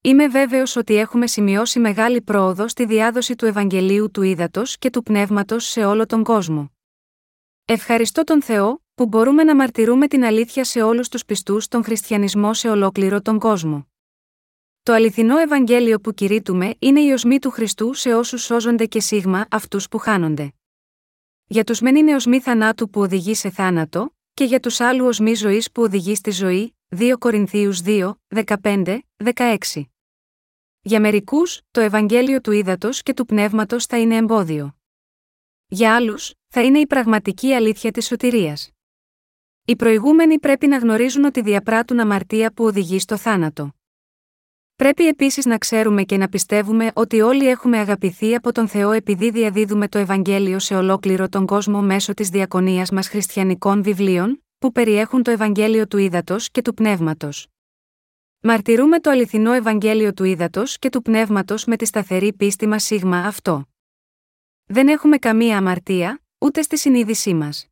[0.00, 5.02] Είμαι βέβαιος ότι έχουμε σημειώσει μεγάλη πρόοδο στη διάδοση του Ευαγγελίου του Ήδατος και του
[5.02, 6.72] Πνεύματος σε όλο τον κόσμο.
[7.64, 12.54] Ευχαριστώ τον Θεό, που μπορούμε να μαρτυρούμε την αλήθεια σε όλους τους πιστούς στον χριστιανισμό
[12.54, 13.88] σε ολόκληρο τον κόσμο.
[14.82, 19.46] Το αληθινό Ευαγγέλιο που κηρύττουμε είναι η οσμή του Χριστού σε όσους σώζονται και σίγμα
[19.50, 20.52] αυτούς που χάνονται.
[21.46, 25.34] Για τους μεν είναι οσμή θανάτου που οδηγεί σε θάνατο, και για τους άλλους οσμή
[25.34, 29.90] ζωής που οδηγεί στη ζωή, 2 Κορινθίους 2, 15, 16.
[30.80, 34.76] Για μερικούς, το Ευαγγέλιο του ύδατο και του πνεύματος θα είναι εμπόδιο.
[35.66, 38.70] Για άλλους, θα είναι η πραγματική αλήθεια της σωτηρίας.
[39.64, 43.77] Οι προηγούμενοι πρέπει να γνωρίζουν ότι διαπράττουν αμαρτία που οδηγεί στο θάνατο.
[44.78, 49.30] Πρέπει επίσης να ξέρουμε και να πιστεύουμε ότι όλοι έχουμε αγαπηθεί από τον Θεό επειδή
[49.30, 55.22] διαδίδουμε το Ευαγγέλιο σε ολόκληρο τον κόσμο μέσω της διακονίας μας χριστιανικών βιβλίων, που περιέχουν
[55.22, 57.46] το Ευαγγέλιο του Ήδατος και του Πνεύματος.
[58.40, 63.18] Μαρτυρούμε το αληθινό Ευαγγέλιο του Ήδατος και του Πνεύματος με τη σταθερή πίστη μας σίγμα
[63.18, 63.68] αυτό.
[64.64, 67.66] Δεν έχουμε καμία αμαρτία, ούτε στη συνείδησή μας.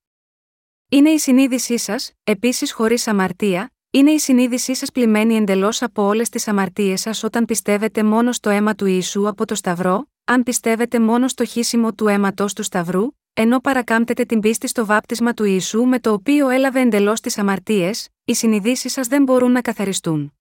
[0.89, 6.29] Είναι η συνείδησή σας, επίσης χωρίς αμαρτία, είναι η συνείδησή σας πλημμένη εντελώς από όλες
[6.29, 11.01] τις αμαρτίες σας όταν πιστεύετε μόνο στο αίμα του Ιησού από το Σταυρό, αν πιστεύετε
[11.01, 15.85] μόνο στο χύσιμο του αίματος του Σταυρού, ενώ παρακάμπτετε την πίστη στο βάπτισμα του Ιησού
[15.85, 20.36] με το οποίο έλαβε εντελώς τις αμαρτίες, οι συνειδήσεις σας δεν μπορούν να καθαριστούν.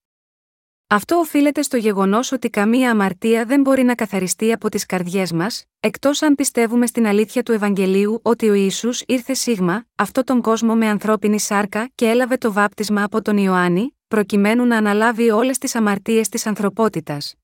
[0.88, 5.64] Αυτό οφείλεται στο γεγονός ότι καμία αμαρτία δεν μπορεί να καθαριστεί από τις καρδιές μας,
[5.80, 10.74] εκτός αν πιστεύουμε στην αλήθεια του Ευαγγελίου ότι ο Ισού ήρθε σίγμα, αυτό τον κόσμο
[10.74, 15.74] με ανθρώπινη σάρκα και έλαβε το βάπτισμα από τον Ιωάννη, προκειμένου να αναλάβει όλες τις
[15.74, 17.34] αμαρτίες της ανθρωπότητας.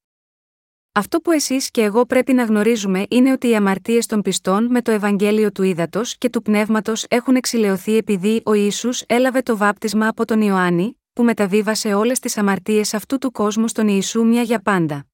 [0.93, 4.83] Αυτό που εσείς και εγώ πρέπει να γνωρίζουμε είναι ότι οι αμαρτίες των πιστών με
[4.83, 10.09] το Ευαγγέλιο του Ήδατος και του Πνεύματος έχουν εξηλαιωθεί επειδή ο Ιησούς έλαβε το βάπτισμα
[10.09, 14.61] από τον Ιωάννη, που μεταβίβασε όλες τις αμαρτίες αυτού του κόσμου στον Ιησού μια για
[14.61, 15.07] πάντα.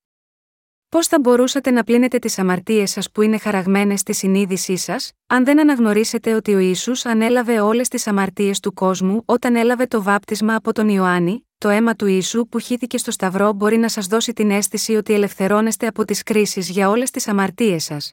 [0.89, 5.45] Πώς θα μπορούσατε να πλύνετε τις αμαρτίες σας που είναι χαραγμένες στη συνείδησή σας, αν
[5.45, 10.55] δεν αναγνωρίσετε ότι ο Ισού ανέλαβε όλες τις αμαρτίες του κόσμου όταν έλαβε το βάπτισμα
[10.55, 14.33] από τον Ιωάννη, το αίμα του Ιησού που χύθηκε στο Σταυρό μπορεί να σας δώσει
[14.33, 18.13] την αίσθηση ότι ελευθερώνεστε από τις κρίσεις για όλες τις αμαρτίες σας.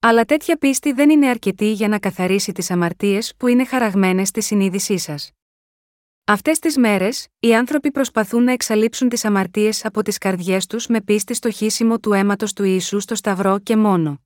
[0.00, 4.42] Αλλά τέτοια πίστη δεν είναι αρκετή για να καθαρίσει τις αμαρτίες που είναι χαραγμένες στη
[4.42, 5.30] συνείδησή σας.
[6.24, 11.00] Αυτές τις μέρες, οι άνθρωποι προσπαθούν να εξαλείψουν τις αμαρτίες από τις καρδιές τους με
[11.00, 14.20] πίστη στο χύσιμο του αίματος του Ιησού στο Σταυρό και μόνο.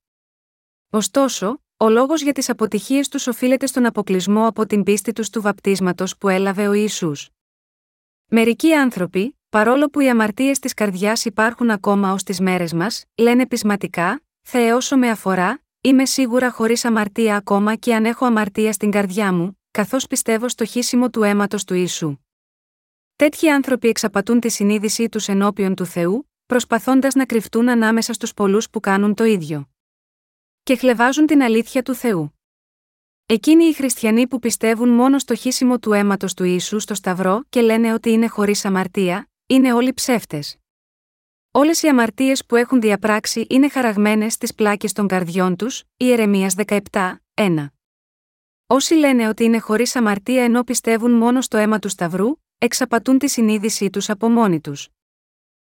[0.89, 5.41] Ωστόσο, ο λόγος για τις αποτυχίες τους οφείλεται στον αποκλεισμό από την πίστη τους του
[5.41, 7.29] βαπτίσματος που έλαβε ο Ιησούς.
[8.25, 13.47] Μερικοί άνθρωποι, παρόλο που οι αμαρτίες της καρδιάς υπάρχουν ακόμα ως τις μέρες μας, λένε
[13.47, 18.91] πεισματικά: Θεέ, όσο με αφορά, είμαι σίγουρα χωρίς αμαρτία ακόμα και αν έχω αμαρτία στην
[18.91, 22.17] καρδιά μου, καθώς πιστεύω στο χύσιμο του αίματος του ίσου.
[23.15, 28.69] Τέτοιοι άνθρωποι εξαπατούν τη συνείδησή τους ενώπιον του Θεού, προσπαθώντας να κρυφτούν ανάμεσα στους πολλούς
[28.69, 29.69] που κάνουν το ίδιο.
[30.63, 32.39] Και χλεβάζουν την αλήθεια του Θεού.
[33.25, 37.61] Εκείνοι οι χριστιανοί που πιστεύουν μόνο στο χύσιμο του αίματος του Ιησού στο Σταυρό και
[37.61, 40.57] λένε ότι είναι χωρίς αμαρτία, είναι όλοι ψεύτες.
[41.51, 47.21] Όλες οι αμαρτίες που έχουν διαπράξει είναι χαραγμένες στις πλάκες των καρδιών τους, Ιερεμίας 17,
[47.33, 47.74] 1.
[48.67, 53.27] Όσοι λένε ότι είναι χωρίς αμαρτία ενώ πιστεύουν μόνο στο αίμα του Σταυρού, εξαπατούν τη
[53.27, 54.89] συνείδησή τους από μόνοι τους.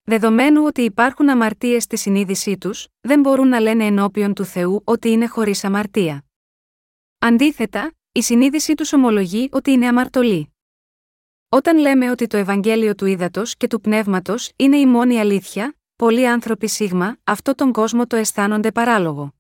[0.03, 5.11] Δεδομένου ότι υπάρχουν αμαρτίες στη συνείδησή τους, δεν μπορούν να λένε ενώπιον του Θεού ότι
[5.11, 6.24] είναι χωρίς αμαρτία.
[7.18, 10.55] Αντίθετα, η συνείδησή τους ομολογεί ότι είναι αμαρτωλή.
[11.49, 16.28] Όταν λέμε ότι το Ευαγγέλιο του Ήδατος και του Πνεύματος είναι η μόνη αλήθεια, πολλοί
[16.28, 19.36] άνθρωποι σίγμα, αυτό τον κόσμο το αισθάνονται παράλογο.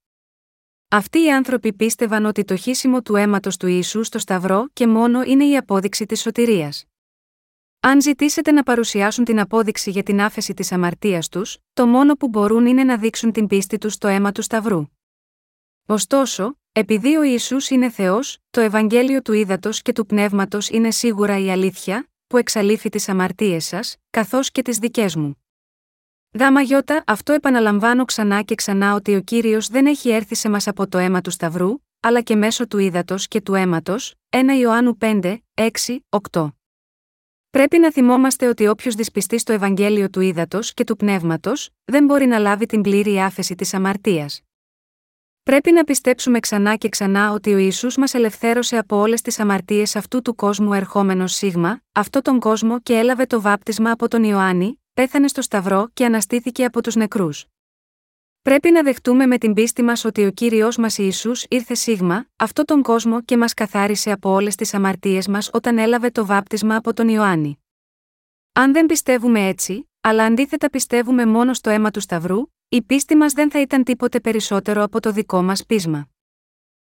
[0.88, 5.22] Αυτοί οι άνθρωποι πίστευαν ότι το χύσιμο του αίματος του Ιησού στο Σταυρό και μόνο
[5.22, 6.84] είναι η απόδειξη της σωτηρίας.
[7.80, 12.28] Αν ζητήσετε να παρουσιάσουν την απόδειξη για την άφεση της αμαρτίας τους, το μόνο που
[12.28, 14.84] μπορούν είναι να δείξουν την πίστη τους στο αίμα του Σταυρού.
[15.86, 21.38] Ωστόσο, επειδή ο Ισού είναι Θεός, το Ευαγγέλιο του Ήδατος και του Πνεύματος είναι σίγουρα
[21.38, 25.45] η αλήθεια, που εξαλείφει τις αμαρτίες σας, καθώς και τις δικές μου.
[26.38, 30.66] Δάμα γιώτα, αυτό επαναλαμβάνω ξανά και ξανά ότι ο κύριος δεν έχει έρθει σε μας
[30.66, 34.96] από το αίμα του Σταυρού, αλλά και μέσω του ύδατος και του αίματος, 1 Ιωάννου
[35.00, 35.68] 5, 6,
[36.32, 36.48] 8.
[37.50, 42.26] Πρέπει να θυμόμαστε ότι όποιος δυσπιστεί στο Ευαγγέλιο του ύδατος και του πνεύματος, δεν μπορεί
[42.26, 44.40] να λάβει την πλήρη άφεση της αμαρτίας.
[45.42, 49.96] Πρέπει να πιστέψουμε ξανά και ξανά ότι ο Ιησούς μας ελευθέρωσε από όλες τις αμαρτίες
[49.96, 54.80] αυτού του κόσμου ερχόμενος σίγμα, αυτό τον κόσμο και έλαβε το βάπτισμα από τον Ιωάννη,
[54.96, 57.46] πέθανε στο Σταυρό και αναστήθηκε από τους νεκρούς.
[58.42, 62.64] Πρέπει να δεχτούμε με την πίστη μας ότι ο κύριος μας Ιησούς ήρθε σίγμα, αυτό
[62.64, 66.92] τον κόσμο και μας καθάρισε από όλες τις αμαρτίες μας όταν έλαβε το βάπτισμα από
[66.92, 67.58] τον Ιωάννη.
[68.52, 73.32] Αν δεν πιστεύουμε έτσι, αλλά αντίθετα πιστεύουμε μόνο στο αίμα του Σταυρού, η πίστη μας
[73.32, 76.08] δεν θα ήταν τίποτε περισσότερο από το δικό μας πείσμα.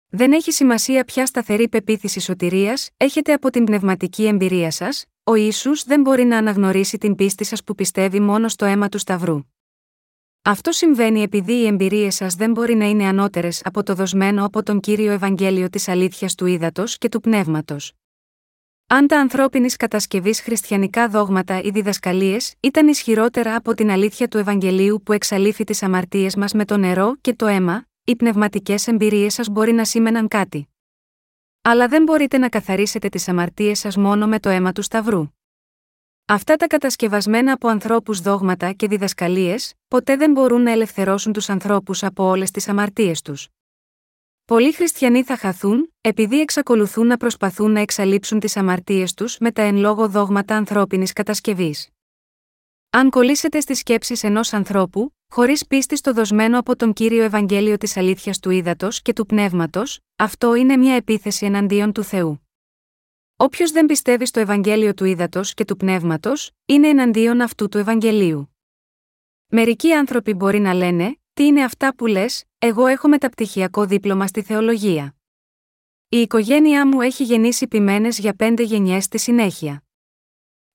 [0.09, 5.71] Δεν έχει σημασία ποια σταθερή πεποίθηση σωτηρίας έχετε από την πνευματική εμπειρία σας, ο Ισού
[5.85, 9.41] δεν μπορεί να αναγνωρίσει την πίστη σας που πιστεύει μόνο στο αίμα του Σταυρού.
[10.43, 14.63] Αυτό συμβαίνει επειδή οι εμπειρίες σας δεν μπορεί να είναι ανώτερες από το δοσμένο από
[14.63, 17.93] τον κύριο Ευαγγέλιο της αλήθειας του ύδατος και του πνεύματος.
[18.87, 25.03] Αν τα ανθρώπινης κατασκευής χριστιανικά δόγματα ή διδασκαλίες ήταν ισχυρότερα από την αλήθεια του Ευαγγελίου
[25.05, 29.49] που εξαλείφει τις αμαρτίες μας με το νερό και το αίμα, οι πνευματικές εμπειρίες σας
[29.49, 30.69] μπορεί να σήμαιναν κάτι.
[31.63, 35.29] Αλλά δεν μπορείτε να καθαρίσετε τις αμαρτίες σας μόνο με το αίμα του Σταυρού.
[36.25, 42.03] Αυτά τα κατασκευασμένα από ανθρώπους δόγματα και διδασκαλίες, ποτέ δεν μπορούν να ελευθερώσουν τους ανθρώπους
[42.03, 43.49] από όλες τις αμαρτίες τους.
[44.45, 49.63] Πολλοί χριστιανοί θα χαθούν, επειδή εξακολουθούν να προσπαθούν να εξαλείψουν τις αμαρτίες τους με τα
[49.63, 51.89] εν λόγω δόγματα ανθρώπινης κατασκευής.
[52.91, 57.97] Αν κολλήσετε στις σκέψεις ενός ανθρώπου, χωρίς πίστη στο δοσμένο από τον κύριο Ευαγγέλιο της
[57.97, 62.49] αλήθειας του ύδατος και του πνεύματος, αυτό είναι μια επίθεση εναντίον του Θεού.
[63.37, 68.57] Όποιος δεν πιστεύει στο Ευαγγέλιο του ύδατος και του πνεύματος, είναι εναντίον αυτού του Ευαγγελίου.
[69.47, 74.43] Μερικοί άνθρωποι μπορεί να λένε: Τι είναι αυτά που λες, εγώ έχω μεταπτυχιακό δίπλωμα στη
[74.43, 75.17] θεολογία.
[76.09, 79.83] Η οικογένειά μου έχει γεννήσει ποιμένε για πέντε γενιές στη συνέχεια.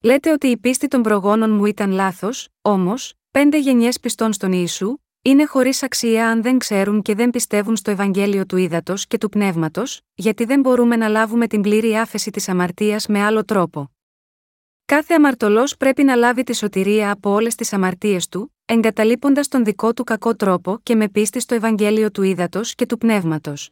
[0.06, 4.98] Λέτε ότι η πίστη των προγόνων μου ήταν λάθος, όμως, πέντε γενιές πιστών στον Ιησού,
[5.22, 9.30] είναι χωρίς αξία αν δεν ξέρουν και δεν πιστεύουν στο Ευαγγέλιο του ύδατο και του
[9.30, 13.92] πνεύματος, γιατί δεν μπορούμε να λάβουμε την πλήρη άφεση της αμαρτίας με άλλο τρόπο.
[14.86, 19.94] Κάθε αμαρτωλός πρέπει να λάβει τη σωτηρία από όλες τις αμαρτίες του, εγκαταλείποντας τον δικό
[19.94, 23.70] του κακό τρόπο και με πίστη στο Ευαγγέλιο του ύδατο και του πνεύματος.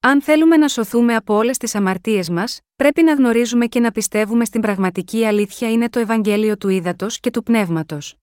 [0.00, 4.44] Αν θέλουμε να σωθούμε από όλες τις αμαρτίες μας, πρέπει να γνωρίζουμε και να πιστεύουμε
[4.44, 8.14] στην πραγματική αλήθεια είναι το Ευαγγέλιο του ύδατο και του πνεύματος.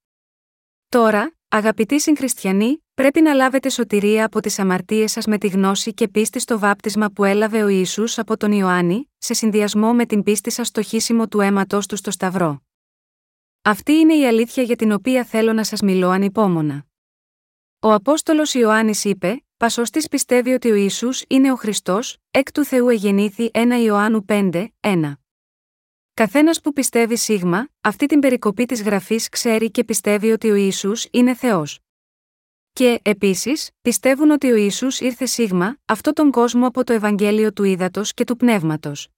[0.89, 6.07] Τώρα, Αγαπητοί συγχριστιανοί, πρέπει να λάβετε σωτηρία από τις αμαρτίες σας με τη γνώση και
[6.07, 10.51] πίστη στο βάπτισμα που έλαβε ο Ιησούς από τον Ιωάννη, σε συνδυασμό με την πίστη
[10.51, 12.63] σας στο χύσιμο του αίματό του στο Σταυρό.
[13.61, 16.85] Αυτή είναι η αλήθεια για την οποία θέλω να σας μιλώ ανυπόμονα.
[17.79, 22.89] Ο Απόστολος Ιωάννης είπε: Πασώστη πιστεύει ότι ο Ιησούς είναι ο Χριστός, εκ του Θεού
[22.89, 25.13] εγεννήθη 1 Ιωάννου 5, 1.
[26.13, 31.07] Καθένας που πιστεύει σίγμα, αυτή την περικοπή της γραφής ξέρει και πιστεύει ότι ο Ιησούς
[31.11, 31.79] είναι Θεός.
[32.73, 37.63] Και, επίσης, πιστεύουν ότι ο Ιησούς ήρθε σίγμα, αυτό τον κόσμο από το Ευαγγέλιο του
[37.63, 39.09] Ήδατος και του Πνεύματος.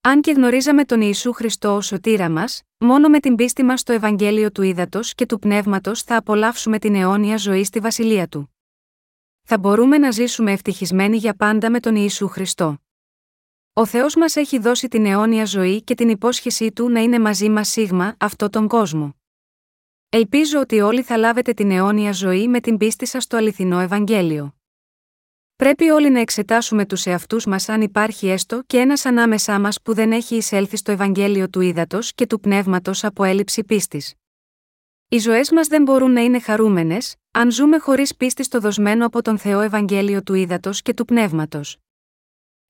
[0.00, 3.92] Αν και γνωρίζαμε τον Ιησού Χριστό ως σωτήρα μας, μόνο με την πίστη μας στο
[3.92, 8.53] Ευαγγέλιο του Ήδατος και του Πνεύματος θα απολαύσουμε την αιώνια ζωή στη βασιλεία του.
[9.46, 12.78] Θα μπορούμε να ζήσουμε ευτυχισμένοι για πάντα με τον Ιησού Χριστό.
[13.72, 17.48] Ο Θεός μας έχει δώσει την αιώνια ζωή και την υπόσχεσή του να είναι μαζί
[17.48, 19.16] μας σίγμα αυτό τον κόσμο.
[20.08, 24.54] Ελπίζω ότι όλοι θα λάβετε την αιώνια ζωή με την πίστη σας στο αληθινό Ευαγγέλιο.
[25.56, 29.94] Πρέπει όλοι να εξετάσουμε τους εαυτούς μας αν υπάρχει έστω και ένας ανάμεσά μας που
[29.94, 34.14] δεν έχει εισέλθει στο Ευαγγέλιο του ύδατο και του πνεύματος από έλλειψη πίστης.
[35.14, 39.22] Οι ζωές μας δεν μπορούν να είναι χαρούμενες, αν ζούμε χωρίς πίστη στο δοσμένο από
[39.22, 41.76] τον Θεό Ευαγγέλιο του ύδατο και του πνεύματος.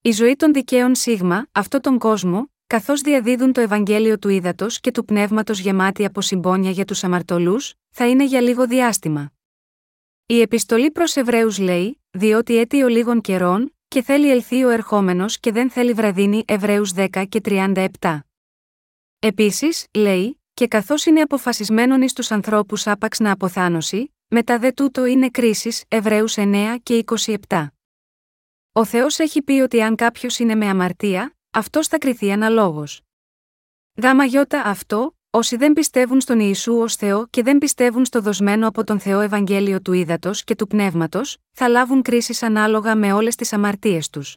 [0.03, 4.91] Η ζωή των δικαίων σίγμα, αυτό τον κόσμο, καθώς διαδίδουν το Ευαγγέλιο του ύδατο και
[4.91, 9.33] του πνεύματος γεμάτη από συμπόνια για τους αμαρτωλούς, θα είναι για λίγο διάστημα.
[10.27, 15.53] Η επιστολή προς Εβραίους λέει: Διότι αίτιο λίγων καιρών, και θέλει ελθεί ο ερχόμενος και
[15.53, 17.87] δεν θέλει βραδίνη Εβραίους 10 και 37.
[19.19, 25.05] Επίσης, λέει, και καθώς είναι αποφασισμένον εις τους ανθρώπους άπαξ να αποθάνωση, μετά δε τούτο
[25.05, 27.05] είναι κρίση Εβραίους 9 και
[27.49, 27.67] 27.
[28.73, 33.01] Ο Θεός έχει πει ότι αν κάποιος είναι με αμαρτία, αυτός θα κριθεί αναλόγως.
[34.03, 38.69] Γάμα γιώτα αυτό, όσοι δεν πιστεύουν στον Ιησού ως Θεό και δεν πιστεύουν στο δοσμένο
[38.69, 43.35] από τον Θεό Ευαγγέλιο του Ήδατος και του Πνεύματος, θα λάβουν κρίσεις ανάλογα με όλες
[43.35, 44.37] τις αμαρτίες τους.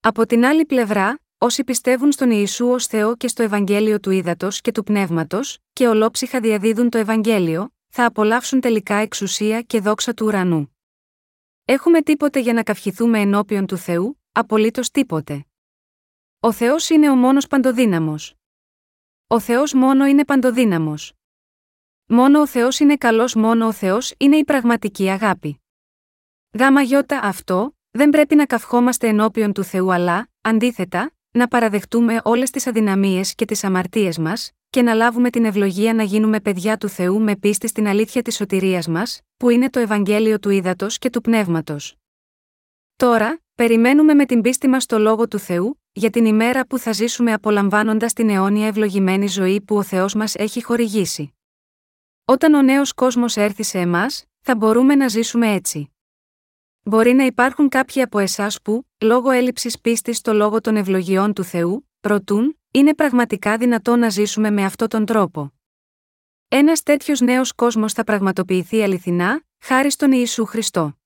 [0.00, 4.60] Από την άλλη πλευρά, όσοι πιστεύουν στον Ιησού ως Θεό και στο Ευαγγέλιο του Ήδατος
[4.60, 10.26] και του Πνεύματος, και ολόψυχα διαδίδουν το Ευαγγέλιο, θα απολαύσουν τελικά εξουσία και δόξα του
[10.26, 10.76] ουρανού.
[11.64, 15.46] Έχουμε τίποτε για να καυχηθούμε ενώπιον του Θεού, απολύτως τίποτε.
[16.40, 18.34] Ο Θεός είναι ο μόνος παντοδύναμος.
[19.26, 21.12] Ο Θεός μόνο είναι παντοδύναμος.
[22.06, 25.62] Μόνο ο Θεός είναι καλός, μόνο ο Θεός είναι η πραγματική αγάπη.
[26.58, 32.50] Γάμα γιώτα αυτό, δεν πρέπει να καυχόμαστε ενώπιον του Θεού, αλλά, αντίθετα, να παραδεχτούμε όλες
[32.50, 36.88] τις αδυναμίες και τις αμαρτίες μας, και να λάβουμε την ευλογία να γίνουμε παιδιά του
[36.88, 41.10] Θεού με πίστη στην αλήθεια της σωτηρίας μας, που είναι το Ευαγγέλιο του Ήδατος και
[41.10, 41.96] του Πνεύματος.
[42.96, 46.92] Τώρα, περιμένουμε με την πίστη μας το λόγο του Θεού, για την ημέρα που θα
[46.92, 51.34] ζήσουμε απολαμβάνοντας την αιώνια ευλογημένη ζωή που ο Θεός μας έχει χορηγήσει.
[52.24, 55.93] Όταν ο νέος κόσμος έρθει σε εμάς, θα μπορούμε να ζήσουμε έτσι.
[56.86, 61.44] Μπορεί να υπάρχουν κάποιοι από εσάς που, λόγω έλλειψης πίστης στο λόγο των ευλογιών του
[61.44, 65.52] Θεού, προτούν, είναι πραγματικά δυνατό να ζήσουμε με αυτόν τον τρόπο.
[66.48, 70.98] Ένας τέτοιος νέος κόσμος θα πραγματοποιηθεί αληθινά, χάρη στον Ιησού Χριστό.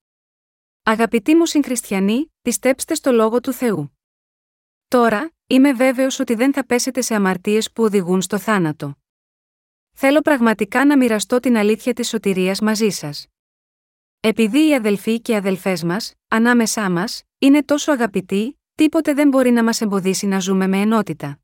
[0.82, 3.98] Αγαπητοί μου συγχριστιανοί, πιστέψτε στο λόγο του Θεού.
[4.88, 8.94] Τώρα, είμαι βέβαιος ότι δεν θα πέσετε σε αμαρτίες που οδηγούν στο θάνατο.
[9.92, 13.26] Θέλω πραγματικά να μοιραστώ την αλήθεια της σωτηρίας μαζί σας.
[14.20, 19.50] Επειδή οι αδελφοί και οι αδελφές μας, ανάμεσά μας, είναι τόσο αγαπητοί, τίποτε δεν μπορεί
[19.50, 21.38] να μας εμποδίσει να ζούμε με ενότητα.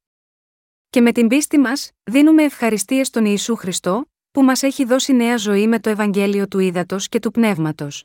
[0.91, 5.37] Και με την πίστη μας, δίνουμε ευχαριστίες στον Ιησού Χριστό, που μας έχει δώσει νέα
[5.37, 8.05] ζωή με το Ευαγγέλιο του Ήδατος και του Πνεύματος.